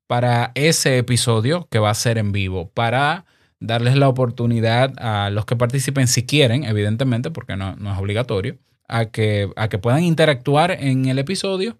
para 0.06 0.52
ese 0.54 0.98
episodio 0.98 1.66
que 1.70 1.78
va 1.78 1.88
a 1.88 1.94
ser 1.94 2.18
en 2.18 2.32
vivo, 2.32 2.68
para 2.74 3.24
darles 3.58 3.96
la 3.96 4.06
oportunidad 4.06 4.92
a 4.98 5.30
los 5.30 5.46
que 5.46 5.56
participen, 5.56 6.06
si 6.06 6.26
quieren, 6.26 6.64
evidentemente, 6.64 7.30
porque 7.30 7.56
no, 7.56 7.74
no 7.76 7.90
es 7.90 7.98
obligatorio, 7.98 8.58
a 8.88 9.06
que, 9.06 9.50
a 9.56 9.68
que 9.68 9.78
puedan 9.78 10.02
interactuar 10.02 10.70
en 10.70 11.06
el 11.06 11.18
episodio, 11.18 11.78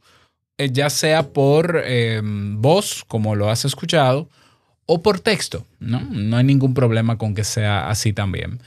eh, 0.59 0.71
ya 0.73 0.91
sea 0.91 1.33
por 1.33 1.83
eh, 1.85 2.21
voz, 2.25 3.05
como 3.07 3.35
lo 3.35 3.51
has 3.51 3.65
escuchado, 3.65 4.29
o 4.87 5.03
por 5.03 5.21
texto, 5.21 5.67
¿no? 5.81 6.01
No 6.01 6.37
hay 6.37 6.45
ningún 6.45 6.73
problema 6.73 7.19
con 7.19 7.35
que 7.35 7.45
sea 7.45 7.89
así 7.89 8.13
también. 8.13 8.61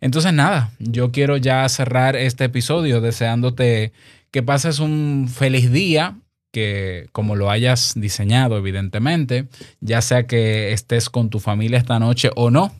Entonces, 0.00 0.32
nada, 0.32 0.72
yo 0.78 1.12
quiero 1.12 1.36
ya 1.36 1.68
cerrar 1.68 2.16
este 2.16 2.44
episodio 2.44 3.00
deseándote 3.00 3.92
que 4.30 4.42
pases 4.42 4.78
un 4.80 5.28
feliz 5.32 5.70
día, 5.70 6.16
que 6.52 7.08
como 7.12 7.36
lo 7.36 7.50
hayas 7.50 7.94
diseñado, 7.96 8.56
evidentemente, 8.56 9.46
ya 9.80 10.02
sea 10.02 10.26
que 10.26 10.72
estés 10.72 11.10
con 11.10 11.30
tu 11.30 11.38
familia 11.38 11.78
esta 11.78 11.98
noche 11.98 12.30
o 12.34 12.50
no, 12.50 12.74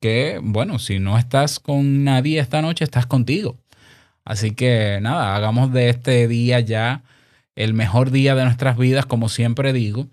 que 0.00 0.38
bueno, 0.42 0.78
si 0.78 0.98
no 0.98 1.18
estás 1.18 1.58
con 1.58 2.04
nadie 2.04 2.38
esta 2.38 2.62
noche, 2.62 2.84
estás 2.84 3.06
contigo. 3.06 3.56
Así 4.28 4.50
que 4.50 4.98
nada, 5.00 5.34
hagamos 5.34 5.72
de 5.72 5.88
este 5.88 6.28
día 6.28 6.60
ya 6.60 7.02
el 7.56 7.72
mejor 7.72 8.10
día 8.10 8.34
de 8.34 8.44
nuestras 8.44 8.76
vidas, 8.76 9.06
como 9.06 9.30
siempre 9.30 9.72
digo. 9.72 10.06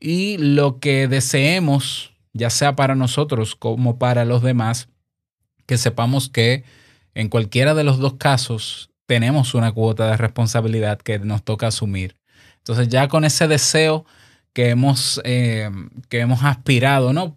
Y 0.00 0.36
lo 0.38 0.80
que 0.80 1.06
deseemos 1.06 2.12
ya 2.32 2.50
sea 2.50 2.74
para 2.74 2.96
nosotros 2.96 3.54
como 3.54 4.00
para 4.00 4.24
los 4.24 4.42
demás, 4.42 4.88
que 5.64 5.78
sepamos 5.78 6.28
que 6.28 6.64
en 7.14 7.28
cualquiera 7.28 7.74
de 7.74 7.84
los 7.84 7.98
dos 7.98 8.14
casos 8.14 8.90
tenemos 9.06 9.54
una 9.54 9.70
cuota 9.70 10.10
de 10.10 10.16
responsabilidad 10.16 10.98
que 10.98 11.20
nos 11.20 11.44
toca 11.44 11.68
asumir. 11.68 12.16
Entonces 12.58 12.88
ya 12.88 13.06
con 13.06 13.24
ese 13.24 13.46
deseo 13.46 14.06
que 14.54 14.70
hemos, 14.70 15.20
eh, 15.22 15.70
que 16.08 16.18
hemos 16.18 16.42
aspirado, 16.42 17.12
¿no? 17.12 17.36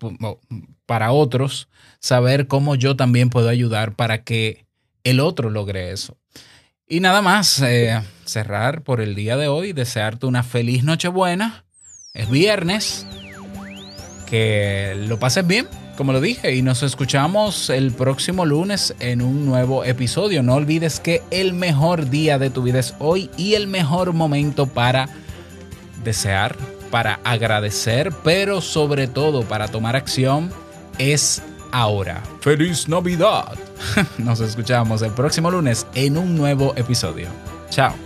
Para 0.87 1.11
otros, 1.11 1.69
saber 1.99 2.47
cómo 2.47 2.73
yo 2.73 2.95
también 2.95 3.29
puedo 3.29 3.47
ayudar 3.47 3.93
para 3.95 4.23
que 4.23 4.64
el 5.05 5.21
otro 5.21 5.49
logre 5.49 5.91
eso. 5.91 6.17
Y 6.87 6.99
nada 6.99 7.21
más, 7.21 7.61
eh, 7.61 8.01
cerrar 8.25 8.81
por 8.81 8.99
el 8.99 9.15
día 9.15 9.37
de 9.37 9.47
hoy, 9.47 9.71
desearte 9.71 10.25
una 10.25 10.43
feliz 10.43 10.83
Nochebuena. 10.83 11.63
Es 12.13 12.29
viernes. 12.29 13.07
Que 14.27 14.95
lo 15.07 15.19
pases 15.19 15.45
bien, 15.45 15.67
como 15.97 16.11
lo 16.11 16.19
dije, 16.19 16.55
y 16.55 16.63
nos 16.63 16.81
escuchamos 16.81 17.69
el 17.69 17.91
próximo 17.91 18.45
lunes 18.45 18.95
en 18.99 19.21
un 19.21 19.45
nuevo 19.45 19.83
episodio. 19.83 20.41
No 20.41 20.55
olvides 20.55 20.99
que 20.99 21.21
el 21.29 21.53
mejor 21.53 22.09
día 22.09 22.39
de 22.39 22.49
tu 22.49 22.63
vida 22.63 22.79
es 22.79 22.95
hoy 22.97 23.29
y 23.37 23.53
el 23.53 23.67
mejor 23.67 24.13
momento 24.13 24.65
para 24.65 25.09
desear, 26.03 26.55
para 26.89 27.19
agradecer, 27.23 28.11
pero 28.23 28.61
sobre 28.61 29.07
todo 29.07 29.43
para 29.43 29.67
tomar 29.67 29.95
acción 29.95 30.51
es 30.97 31.43
ahora. 31.75 32.23
¡Feliz 32.39 32.87
Navidad! 32.87 33.57
Nos 34.17 34.39
escuchamos 34.39 35.01
el 35.01 35.11
próximo 35.11 35.51
lunes 35.51 35.85
en 35.93 36.17
un 36.17 36.35
nuevo 36.37 36.73
episodio. 36.77 37.27
Chao. 37.69 38.04